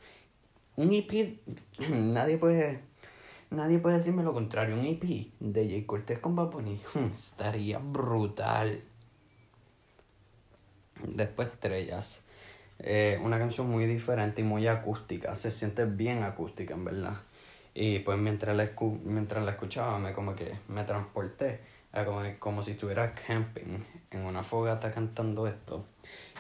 Un 0.75 0.93
EP, 0.93 1.39
nadie 1.89 2.37
puede 2.37 2.79
Nadie 3.51 3.79
puede 3.79 3.97
decirme 3.97 4.23
lo 4.23 4.33
contrario. 4.33 4.75
Un 4.75 4.85
EP 4.85 5.03
de 5.41 5.69
J. 5.69 5.85
Cortez 5.85 6.19
con 6.19 6.37
Bad 6.37 6.53
estaría 7.13 7.79
brutal. 7.79 8.79
Después 11.05 11.49
Estrellas. 11.49 12.23
Eh, 12.79 13.19
una 13.21 13.37
canción 13.37 13.69
muy 13.69 13.85
diferente 13.85 14.39
y 14.39 14.45
muy 14.45 14.67
acústica. 14.67 15.35
Se 15.35 15.51
siente 15.51 15.83
bien 15.83 16.23
acústica, 16.23 16.75
en 16.75 16.85
verdad. 16.85 17.21
Y 17.73 17.99
pues 17.99 18.17
mientras 18.17 18.55
la, 18.55 18.71
mientras 19.03 19.43
la 19.43 19.51
escuchaba, 19.51 19.99
me 19.99 20.13
como 20.13 20.33
que 20.33 20.53
me 20.69 20.85
transporté. 20.85 21.59
Como, 21.93 22.21
como 22.39 22.63
si 22.63 22.71
estuviera 22.71 23.13
camping 23.13 23.79
en 24.11 24.25
una 24.25 24.43
fogata 24.43 24.91
cantando 24.91 25.47
esto. 25.47 25.85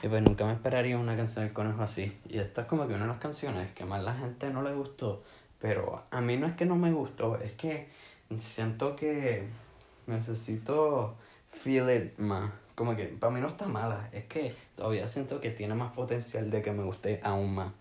Y 0.01 0.07
pues 0.07 0.21
nunca 0.23 0.45
me 0.45 0.53
esperaría 0.53 0.97
una 0.97 1.15
canción 1.15 1.45
del 1.45 1.53
conejo 1.53 1.83
así. 1.83 2.17
Y 2.27 2.39
esta 2.39 2.61
es 2.61 2.67
como 2.67 2.87
que 2.87 2.93
una 2.93 3.03
de 3.03 3.09
las 3.09 3.19
canciones 3.19 3.71
que 3.71 3.85
más 3.85 4.03
la 4.03 4.13
gente 4.13 4.49
no 4.49 4.61
le 4.63 4.73
gustó 4.73 5.23
pero 5.61 6.03
a 6.09 6.21
mí 6.21 6.37
no 6.37 6.47
es 6.47 6.55
que 6.55 6.65
no 6.65 6.75
me 6.75 6.91
gustó, 6.91 7.37
es 7.37 7.53
que 7.53 7.87
siento 8.39 8.95
que 8.95 9.47
necesito 10.07 11.15
feel 11.51 11.89
it 11.89 12.17
más. 12.17 12.51
Como 12.73 12.95
que 12.95 13.05
para 13.05 13.31
mí 13.31 13.39
no 13.39 13.47
está 13.47 13.67
mala, 13.67 14.09
es 14.11 14.25
que 14.25 14.55
todavía 14.75 15.07
siento 15.07 15.39
que 15.39 15.51
tiene 15.51 15.75
más 15.75 15.93
potencial 15.93 16.49
de 16.49 16.63
que 16.63 16.71
me 16.71 16.83
guste 16.83 17.19
aún 17.23 17.53
más. 17.53 17.71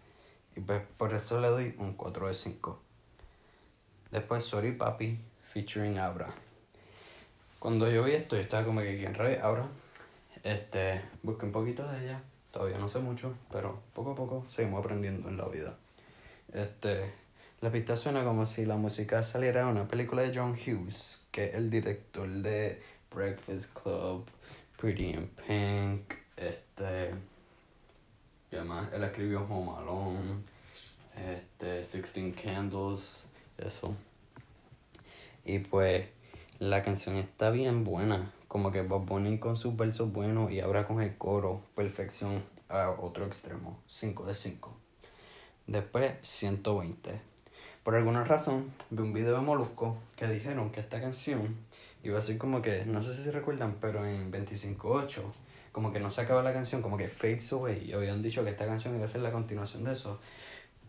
Y 0.55 0.61
pues 0.61 0.83
por 0.99 1.15
eso 1.15 1.41
le 1.41 1.49
doy 1.49 1.75
un 1.79 1.95
4 1.95 2.29
de 2.29 2.35
5. 2.35 2.81
Después 4.11 4.45
Sorry 4.45 4.73
Papi 4.73 5.19
featuring 5.43 5.99
Abra. 5.99 6.29
Cuando 7.61 7.91
yo 7.91 8.05
vi 8.05 8.13
esto, 8.13 8.37
yo 8.37 8.43
estaba 8.43 8.65
como 8.65 8.81
que 8.81 8.97
quién 8.97 9.13
rabe 9.13 9.39
Abra. 9.39 9.69
Este, 10.43 11.03
busqué 11.23 11.45
un 11.45 11.53
poquito 11.53 11.87
de 11.87 12.05
ella. 12.05 12.23
Todavía 12.51 12.79
no 12.79 12.89
sé 12.89 13.01
mucho, 13.01 13.35
pero 13.53 13.83
poco 13.93 14.13
a 14.13 14.15
poco 14.15 14.47
seguimos 14.49 14.81
aprendiendo 14.81 15.29
en 15.29 15.37
la 15.37 15.47
vida. 15.47 15.77
Este, 16.55 17.13
la 17.61 17.71
pista 17.71 17.99
suena 17.99 18.25
como 18.25 18.47
si 18.47 18.65
la 18.65 18.77
música 18.77 19.23
saliera 19.23 19.67
de 19.67 19.73
una 19.73 19.87
película 19.87 20.23
de 20.23 20.35
John 20.35 20.53
Hughes, 20.53 21.27
que 21.31 21.45
es 21.45 21.55
el 21.55 21.69
director 21.69 22.27
de 22.27 22.83
Breakfast 23.15 23.75
Club, 23.75 24.25
Pretty 24.79 25.11
in 25.11 25.31
Pink, 25.47 26.15
este. 26.39 27.11
¿Qué 28.51 28.63
más? 28.63 28.91
Él 28.95 29.05
escribió 29.05 29.43
Home 29.43 29.73
Alone, 29.77 30.45
este, 31.15 31.85
Sixteen 31.85 32.33
Candles, 32.33 33.25
eso. 33.59 33.95
Y 35.45 35.59
pues 35.59 36.07
la 36.61 36.83
canción 36.83 37.17
está 37.17 37.49
bien 37.49 37.85
buena, 37.85 38.33
como 38.47 38.71
que 38.71 38.83
va 38.83 38.99
Bunny 38.99 39.39
con 39.39 39.57
sus 39.57 39.75
versos 39.79 40.13
buenos 40.13 40.53
y 40.53 40.61
ahora 40.61 40.87
con 40.87 41.01
el 41.01 41.17
coro, 41.17 41.63
perfección 41.75 42.45
a 42.69 42.91
otro 42.91 43.25
extremo, 43.25 43.81
5 43.87 44.27
de 44.27 44.35
5. 44.35 44.77
Después 45.67 46.13
120. 46.21 47.19
Por 47.83 47.95
alguna 47.95 48.25
razón, 48.25 48.75
vi 48.91 49.03
un 49.03 49.15
video 49.15 49.37
de 49.37 49.41
Molusco 49.41 49.97
que 50.17 50.27
dijeron 50.29 50.71
que 50.71 50.81
esta 50.81 51.01
canción 51.01 51.57
iba 52.03 52.19
a 52.19 52.23
ser 52.23 52.37
como 52.37 52.61
que, 52.61 52.85
no 52.85 53.03
sé 53.03 53.15
si 53.15 53.23
se 53.23 53.33
recuerdan, 53.33 53.79
pero 53.81 54.05
en 54.05 54.31
25.8, 54.31 55.23
como 55.73 55.95
que 55.95 56.01
no 56.01 56.11
se 56.11 56.21
acaba 56.21 56.43
la 56.43 56.53
canción, 56.53 56.83
como 56.83 56.99
que 56.99 57.09
fades 57.09 57.51
away. 57.55 57.87
Y 57.89 57.95
habían 57.95 58.21
dicho 58.21 58.45
que 58.45 58.51
esta 58.51 58.67
canción 58.67 58.95
iba 58.95 59.07
a 59.07 59.09
ser 59.09 59.23
la 59.23 59.33
continuación 59.33 59.85
de 59.85 59.95
eso. 59.95 60.21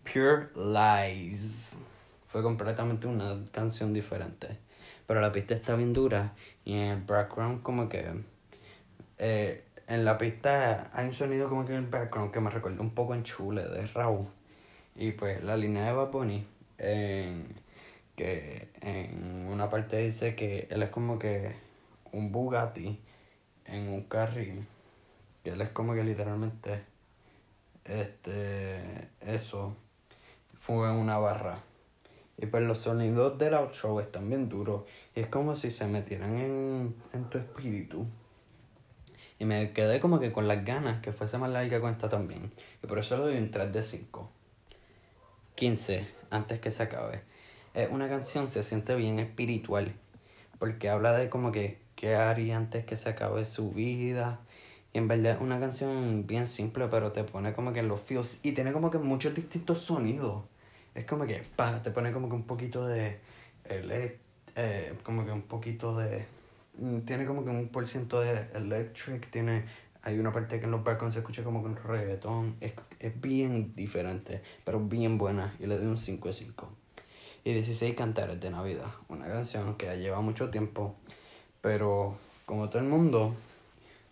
Pure 0.03 0.49
Lies. 0.53 1.77
Fue 2.27 2.43
completamente 2.43 3.07
una 3.07 3.45
canción 3.53 3.93
diferente. 3.93 4.60
Pero 5.12 5.19
la 5.19 5.34
pista 5.34 5.54
está 5.54 5.76
bien 5.76 5.91
dura 5.91 6.32
y 6.63 6.71
en 6.71 6.88
el 6.88 7.02
background 7.02 7.63
como 7.63 7.89
que... 7.89 8.24
Eh, 9.17 9.62
en 9.88 10.06
la 10.06 10.17
pista 10.17 10.89
hay 10.93 11.08
un 11.08 11.13
sonido 11.13 11.50
como 11.50 11.65
que 11.65 11.74
en 11.74 11.84
el 11.84 11.89
background 11.89 12.32
que 12.32 12.39
me 12.39 12.50
recuerda 12.50 12.80
un 12.80 12.91
poco 12.91 13.13
en 13.13 13.24
Chule 13.24 13.62
de 13.63 13.88
Raúl. 13.88 14.28
Y 14.95 15.12
pues 15.12 15.43
la 15.43 15.58
línea 15.58 15.93
de 15.93 16.45
en 16.78 17.45
que 18.15 18.69
en 18.80 19.47
una 19.52 19.69
parte 19.69 19.97
dice 19.97 20.34
que 20.34 20.69
él 20.71 20.82
es 20.82 20.89
como 20.91 21.19
que 21.19 21.52
un 22.13 22.32
Bugatti 22.32 22.97
en 23.65 23.89
un 23.89 24.04
carril 24.04 24.65
que 25.43 25.50
él 25.50 25.60
es 25.60 25.71
como 25.71 25.93
que 25.93 26.06
literalmente 26.06 26.86
este 27.84 29.10
eso 29.19 29.76
fue 30.54 30.89
una 30.89 31.17
barra 31.17 31.60
y 32.41 32.47
pues 32.47 32.63
los 32.63 32.80
sonidos 32.80 33.38
del 33.38 33.54
outro 33.54 33.99
están 34.01 34.27
bien 34.27 34.49
duros 34.49 34.84
y 35.15 35.21
es 35.21 35.27
como 35.27 35.56
si 35.56 35.71
se 35.71 35.88
metieran 35.88 36.36
en, 36.36 36.95
en 37.13 37.30
tu 37.30 37.38
espíritu 37.38 38.06
y 39.39 39.45
me 39.45 39.71
quedé 39.71 39.99
como 39.99 40.19
que 40.19 40.32
con 40.32 40.47
las 40.47 40.65
ganas 40.65 41.01
que 41.01 41.13
fuese 41.13 41.38
más 41.38 41.51
larga 41.51 41.80
con 41.80 41.91
esta 41.91 42.10
también 42.10 42.49
y 42.84 42.88
por 42.88 42.99
eso 42.99 43.17
le 43.17 43.23
doy 43.23 43.38
un 43.38 43.51
3 43.51 43.71
de 43.71 43.84
5 43.84 44.41
15 45.62 46.08
antes 46.32 46.60
que 46.60 46.71
se 46.71 46.82
acabe. 46.82 47.21
Es 47.75 47.89
una 47.91 48.10
canción, 48.10 48.47
se 48.47 48.63
siente 48.63 48.95
bien 48.95 49.19
espiritual, 49.19 49.93
porque 50.58 50.89
habla 50.89 51.13
de 51.13 51.30
como 51.30 51.51
que 51.51 51.77
qué 51.95 52.15
haría 52.15 52.58
antes 52.58 52.84
que 52.84 52.95
se 52.95 53.10
acabe 53.10 53.45
su 53.45 53.71
vida. 53.71 54.39
Y 54.91 54.97
en 54.97 55.08
verdad 55.08 55.34
es 55.34 55.41
una 55.41 55.60
canción 55.60 56.25
bien 56.25 56.47
simple, 56.47 56.88
pero 56.88 57.12
te 57.12 57.23
pone 57.23 57.54
como 57.54 57.73
que 57.73 57.80
en 57.80 57.89
los 57.89 58.01
feels 58.01 58.39
y 58.43 58.54
tiene 58.54 58.73
como 58.73 58.89
que 58.89 58.97
muchos 58.97 59.36
distintos 59.36 59.80
sonidos. 59.80 60.43
Es 60.93 61.06
como 61.06 61.25
que, 61.25 61.43
pa, 61.56 61.82
te 61.82 61.91
pone 61.91 62.12
como 62.12 62.27
que 62.30 62.36
un 62.36 62.43
poquito 62.43 62.86
de, 62.86 63.19
eh, 63.65 64.93
como 65.04 65.25
que 65.25 65.32
un 65.32 65.43
poquito 65.43 65.97
de, 65.97 66.25
mm, 66.77 66.99
tiene 67.01 67.25
como 67.25 67.43
que 67.43 67.49
un 67.49 67.69
por 67.69 67.88
ciento 67.88 68.19
de 68.21 68.47
electric, 68.54 69.32
tiene 69.32 69.65
hay 70.04 70.17
una 70.17 70.32
parte 70.32 70.60
que 70.60 70.65
en 70.65 70.71
los 70.71 70.84
balcones 70.84 71.13
se 71.13 71.19
escucha 71.19 71.43
como 71.43 71.62
con 71.62 71.75
reggaetón. 71.75 72.56
Es, 72.60 72.73
es 72.99 73.21
bien 73.21 73.75
diferente, 73.75 74.41
pero 74.63 74.80
bien 74.80 75.17
buena. 75.17 75.54
Y 75.60 75.67
le 75.67 75.77
doy 75.77 75.86
un 75.86 75.97
5 75.97 76.27
de 76.27 76.34
5. 76.34 76.69
Y 77.43 77.54
16 77.54 77.95
Cantares 77.95 78.39
de 78.39 78.49
Navidad. 78.49 78.91
Una 79.10 79.27
canción 79.27 79.75
que 79.75 79.86
ya 79.86 79.95
lleva 79.95 80.21
mucho 80.21 80.49
tiempo. 80.49 80.95
Pero 81.62 82.17
como 82.47 82.69
todo 82.69 82.80
el 82.80 82.88
mundo, 82.88 83.36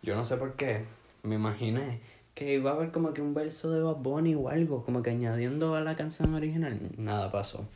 yo 0.04 0.16
no 0.16 0.26
sé 0.26 0.38
por 0.38 0.54
qué, 0.54 0.86
me 1.24 1.36
imaginé 1.36 2.02
que 2.40 2.54
iba 2.54 2.72
a 2.72 2.74
haber 2.76 2.92
como 2.92 3.14
que 3.14 3.22
un 3.22 3.34
verso 3.34 3.70
de 3.70 3.82
Bad 3.82 3.98
Bunny 3.98 4.34
o 4.34 4.48
algo, 4.48 4.86
como 4.86 5.04
que 5.04 5.10
añadiendo 5.10 5.76
a 5.76 5.82
la 5.82 5.98
canción 5.98 6.34
original. 6.34 6.80
Nada 6.98 7.30
pasó. 7.30 7.68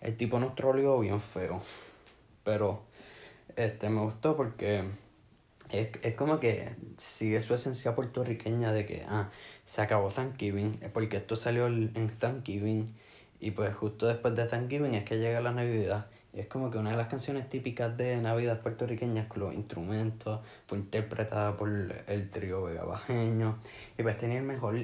El 0.00 0.16
tipo 0.16 0.38
nos 0.38 0.54
troleó 0.54 1.00
bien 1.00 1.20
feo. 1.20 1.60
Pero 2.44 2.84
este 3.56 3.90
me 3.90 4.02
gustó 4.02 4.36
porque 4.36 4.84
es, 5.68 5.88
es 6.00 6.14
como 6.14 6.38
que 6.38 6.76
sigue 6.96 7.40
su 7.40 7.54
esencia 7.54 7.96
puertorriqueña 7.96 8.72
de 8.72 8.86
que, 8.86 9.04
ah, 9.08 9.30
se 9.66 9.82
acabó 9.82 10.10
Thanksgiving, 10.10 10.78
porque 10.92 11.16
esto 11.16 11.34
salió 11.34 11.66
en 11.66 12.16
Thanksgiving, 12.16 12.94
y 13.40 13.50
pues 13.50 13.74
justo 13.74 14.06
después 14.06 14.36
de 14.36 14.46
Thanksgiving 14.46 14.94
es 14.94 15.02
que 15.02 15.18
llega 15.18 15.40
la 15.40 15.50
Navidad. 15.50 16.06
Y 16.34 16.40
es 16.40 16.46
como 16.48 16.68
que 16.68 16.78
una 16.78 16.90
de 16.90 16.96
las 16.96 17.06
canciones 17.06 17.48
típicas 17.48 17.96
de 17.96 18.16
Navidad 18.16 18.60
puertorriqueñas 18.60 19.26
con 19.26 19.40
los 19.40 19.54
instrumentos, 19.54 20.40
fue 20.66 20.78
interpretada 20.78 21.56
por 21.56 21.68
el 21.70 22.30
trío 22.30 22.64
Vega 22.64 22.84
Bajeño, 22.84 23.58
y 23.96 24.02
pues 24.02 24.18
tenía 24.18 24.38
el 24.38 24.44
mejor 24.44 24.74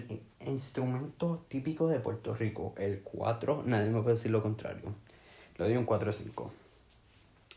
instrumento 0.47 1.45
típico 1.49 1.89
de 1.89 1.99
Puerto 1.99 2.35
Rico, 2.35 2.75
el 2.79 3.01
4, 3.03 3.65
nadie 3.67 3.91
me 3.91 4.01
puede 4.01 4.15
decir 4.15 4.31
lo 4.31 4.43
contrario. 4.43 4.95
Le 5.59 5.65
doy 5.65 5.77
un 5.77 5.85
4 5.85 6.13
5. 6.13 6.53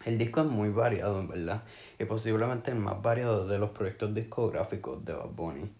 El 0.06 0.18
disco 0.18 0.42
es 0.42 0.48
muy 0.48 0.70
variado, 0.70 1.20
en 1.20 1.28
verdad, 1.28 1.64
y 2.00 2.06
posiblemente 2.06 2.72
el 2.72 2.78
más 2.78 3.02
variado 3.02 3.48
de 3.48 3.60
los 3.60 3.70
proyectos 3.70 4.14
discográficos 4.14 5.06
de 5.06 5.14
Bad 5.14 5.30
Bunny. 5.30 5.72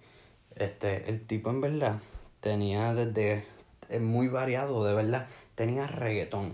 Este, 0.56 1.10
el 1.10 1.26
tipo 1.26 1.50
en 1.50 1.62
verdad 1.62 2.00
tenía 2.40 2.94
desde, 2.94 3.44
es 3.90 4.02
muy 4.02 4.28
variado, 4.28 4.86
de 4.86 4.94
verdad, 4.94 5.28
tenía 5.56 5.88
reggaetón, 5.88 6.54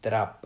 trap, 0.00 0.44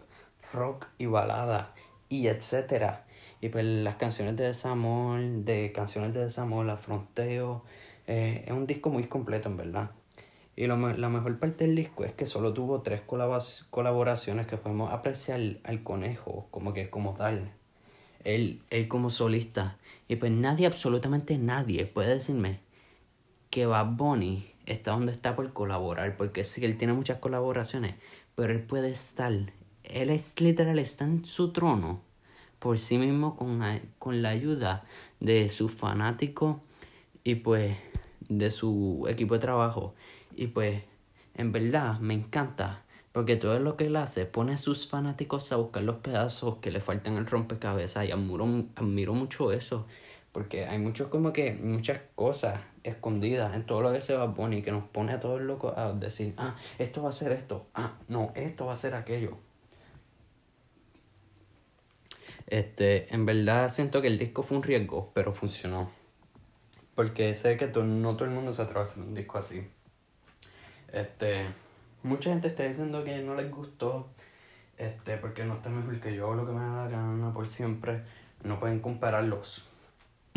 rock 0.52 0.87
y 0.98 1.06
balada 1.06 1.74
y 2.08 2.28
etcétera. 2.28 3.04
Y 3.40 3.50
pues 3.50 3.64
las 3.64 3.96
canciones 3.96 4.37
de 4.37 4.44
desamor, 4.44 5.20
de 5.20 5.72
canciones 5.72 6.12
de 6.14 6.24
desamor, 6.24 6.66
la 6.66 6.76
fronteo, 6.76 7.64
eh, 8.06 8.44
es 8.46 8.52
un 8.52 8.66
disco 8.66 8.90
muy 8.90 9.04
completo 9.04 9.48
en 9.48 9.56
verdad. 9.56 9.90
Y 10.56 10.66
lo, 10.66 10.76
la 10.76 11.08
mejor 11.08 11.38
parte 11.38 11.66
del 11.66 11.76
disco 11.76 12.04
es 12.04 12.12
que 12.14 12.26
solo 12.26 12.52
tuvo 12.52 12.82
tres 12.82 13.00
colaboraciones 13.70 14.48
que 14.48 14.56
podemos 14.56 14.92
apreciar 14.92 15.40
al 15.62 15.82
conejo, 15.84 16.48
como 16.50 16.72
que 16.72 16.90
como 16.90 17.14
tal. 17.14 17.52
Él, 18.24 18.61
él 18.70 18.88
como 18.88 19.11
solista. 19.11 19.76
Y 20.08 20.16
pues 20.16 20.32
nadie, 20.32 20.66
absolutamente 20.66 21.38
nadie 21.38 21.87
puede 21.87 22.14
decirme 22.14 22.58
que 23.50 23.66
Bad 23.66 23.92
Bunny 23.92 24.50
está 24.66 24.90
donde 24.90 25.12
está 25.12 25.37
por 25.37 25.52
colaborar. 25.52 26.16
Porque 26.16 26.42
sí, 26.42 26.64
él 26.64 26.76
tiene 26.76 26.92
muchas 26.92 27.18
colaboraciones. 27.18 27.94
Pero 28.34 28.52
él 28.52 28.62
puede 28.62 28.90
estar. 28.90 29.32
Él 29.90 30.11
es 30.11 30.40
literal, 30.40 30.79
está 30.79 31.05
en 31.05 31.24
su 31.24 31.53
trono 31.53 32.01
por 32.59 32.79
sí 32.79 32.98
mismo 32.98 33.37
con, 33.37 33.62
con 33.98 34.22
la 34.22 34.31
ayuda 34.31 34.83
de 35.20 35.48
sus 35.48 35.72
fanáticos 35.72 36.57
y 37.24 37.37
pues 37.37 37.77
de 38.29 38.51
su 38.51 39.07
equipo 39.09 39.35
de 39.35 39.40
trabajo. 39.40 39.94
Y 40.35 40.48
pues, 40.48 40.83
en 41.35 41.53
verdad, 41.53 41.98
me 42.01 42.14
encanta. 42.14 42.85
Porque 43.12 43.37
todo 43.37 43.59
lo 43.59 43.77
que 43.77 43.87
él 43.87 43.96
hace 43.96 44.27
pone 44.27 44.53
a 44.53 44.59
sus 44.59 44.87
fanáticos 44.87 45.51
a 45.51 45.57
buscar 45.57 45.83
los 45.83 45.96
pedazos 45.96 46.59
que 46.59 46.70
le 46.70 46.81
faltan 46.81 47.16
al 47.16 47.27
rompecabezas. 47.27 48.07
Y 48.07 48.12
admiro, 48.12 48.46
admiro 48.77 49.14
mucho 49.14 49.51
eso. 49.51 49.87
Porque 50.31 50.66
hay 50.66 50.79
muchos 50.79 51.09
como 51.09 51.33
que 51.33 51.55
muchas 51.55 52.01
cosas 52.14 52.61
escondidas 52.85 53.55
en 53.57 53.64
todo 53.64 53.81
lo 53.81 53.92
que 53.92 54.03
se 54.03 54.14
va 54.14 54.24
a 54.24 54.55
y 54.55 54.62
que 54.62 54.70
nos 54.70 54.85
pone 54.85 55.12
a 55.12 55.20
todos 55.20 55.40
locos 55.40 55.77
a 55.77 55.92
decir, 55.92 56.35
ah, 56.37 56.55
esto 56.79 57.03
va 57.03 57.09
a 57.09 57.12
ser 57.12 57.33
esto, 57.33 57.66
ah, 57.74 57.94
no, 58.09 58.33
esto 58.37 58.66
va 58.66 58.74
a 58.74 58.77
ser 58.77 58.94
aquello. 58.94 59.38
Este, 62.50 63.14
en 63.14 63.26
verdad 63.26 63.68
siento 63.68 64.00
que 64.00 64.08
el 64.08 64.18
disco 64.18 64.42
fue 64.42 64.56
un 64.56 64.62
riesgo, 64.62 65.11
pero 65.14 65.32
funcionó. 65.34 65.90
Porque 66.94 67.34
sé 67.34 67.58
que 67.58 67.66
no 67.66 68.16
todo 68.16 68.24
el 68.24 68.30
mundo 68.30 68.52
se 68.54 68.62
atreve 68.62 68.80
a 68.80 68.82
hacer 68.84 69.02
un 69.02 69.14
disco 69.14 69.38
así. 69.38 69.68
Este, 70.90 71.44
mucha 72.02 72.30
gente 72.30 72.48
está 72.48 72.64
diciendo 72.64 73.04
que 73.04 73.18
no 73.18 73.34
les 73.34 73.50
gustó, 73.50 74.08
este, 74.78 75.18
porque 75.18 75.44
no 75.44 75.56
está 75.56 75.68
mejor 75.68 76.00
que 76.00 76.14
yo, 76.14 76.34
lo 76.34 76.46
que 76.46 76.52
me 76.52 76.61
da 76.61 76.84
la 76.84 76.88
gana 76.88 77.32
por 77.34 77.48
siempre. 77.48 78.02
No 78.42 78.58
pueden 78.58 78.80
compararlos, 78.80 79.68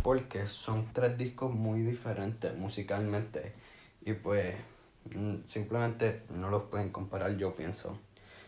porque 0.03 0.47
son 0.47 0.91
tres 0.91 1.17
discos 1.17 1.53
muy 1.53 1.81
diferentes 1.81 2.53
musicalmente. 2.57 3.53
Y 4.03 4.13
pues, 4.13 4.55
mm, 5.15 5.45
simplemente 5.45 6.23
no 6.29 6.49
los 6.49 6.63
pueden 6.63 6.89
comparar, 6.89 7.37
yo 7.37 7.55
pienso. 7.55 7.97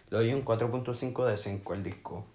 Le 0.09 0.17
doy 0.17 0.33
un 0.33 0.43
4.5 0.43 1.25
de 1.25 1.37
5 1.37 1.73
el 1.73 1.83
disco. 1.83 2.25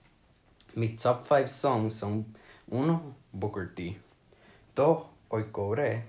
Mis 0.75 0.97
top 0.97 1.27
5 1.27 1.49
songs 1.49 1.95
son 1.95 2.27
1. 2.71 3.15
Booker 3.33 3.75
T 3.75 3.99
2. 4.75 5.07
Hoy 5.29 5.45
cobré 5.51 6.05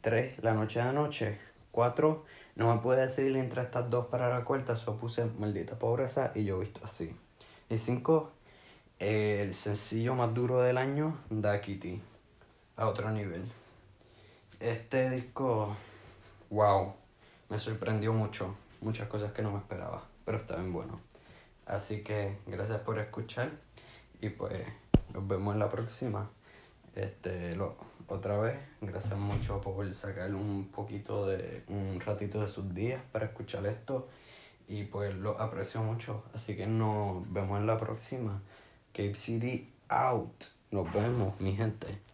3. 0.00 0.42
La 0.42 0.54
noche 0.54 0.80
de 0.80 0.88
anoche 0.88 1.38
4. 1.72 2.24
No 2.56 2.74
me 2.74 2.80
pude 2.80 2.96
decidir 3.02 3.36
entre 3.36 3.60
estas 3.60 3.90
dos 3.90 4.06
para 4.06 4.30
la 4.30 4.42
cuarta, 4.42 4.76
solo 4.76 4.96
puse 4.96 5.26
maldita 5.38 5.78
pobreza 5.78 6.32
y 6.34 6.44
yo 6.44 6.58
visto 6.58 6.80
así. 6.82 7.14
Y 7.68 7.76
cinco, 7.76 8.32
el 8.98 9.52
sencillo 9.54 10.14
más 10.14 10.32
duro 10.32 10.62
del 10.62 10.78
año, 10.78 11.18
Da 11.28 11.60
Kitty, 11.60 12.00
a 12.76 12.88
otro 12.88 13.10
nivel. 13.10 13.44
Este 14.58 15.10
disco, 15.10 15.76
wow, 16.48 16.94
me 17.50 17.58
sorprendió 17.58 18.14
mucho, 18.14 18.56
muchas 18.80 19.06
cosas 19.08 19.32
que 19.32 19.42
no 19.42 19.50
me 19.50 19.58
esperaba, 19.58 20.04
pero 20.24 20.38
está 20.38 20.56
bien 20.56 20.72
bueno. 20.72 20.98
Así 21.66 22.02
que 22.02 22.38
gracias 22.46 22.80
por 22.80 22.98
escuchar 22.98 23.50
y 24.20 24.30
pues 24.30 24.66
nos 25.12 25.26
vemos 25.26 25.54
en 25.54 25.60
la 25.60 25.70
próxima. 25.70 26.30
Este, 26.94 27.54
lo, 27.56 27.76
otra 28.08 28.38
vez, 28.38 28.58
gracias 28.80 29.18
mucho 29.18 29.60
por 29.60 29.92
sacar 29.94 30.34
un 30.34 30.68
poquito 30.74 31.26
de, 31.26 31.62
un 31.68 32.00
ratito 32.00 32.40
de 32.40 32.48
sus 32.48 32.74
días 32.74 33.02
para 33.12 33.26
escuchar 33.26 33.66
esto 33.66 34.08
y 34.68 34.84
pues 34.84 35.14
lo 35.14 35.40
aprecio 35.40 35.82
mucho. 35.82 36.24
Así 36.34 36.56
que 36.56 36.66
nos 36.66 37.30
vemos 37.32 37.58
en 37.60 37.66
la 37.66 37.78
próxima. 37.78 38.40
Cape 38.92 39.14
City 39.14 39.72
out. 39.88 40.44
Nos 40.70 40.92
vemos, 40.92 41.38
mi 41.40 41.54
gente. 41.54 42.05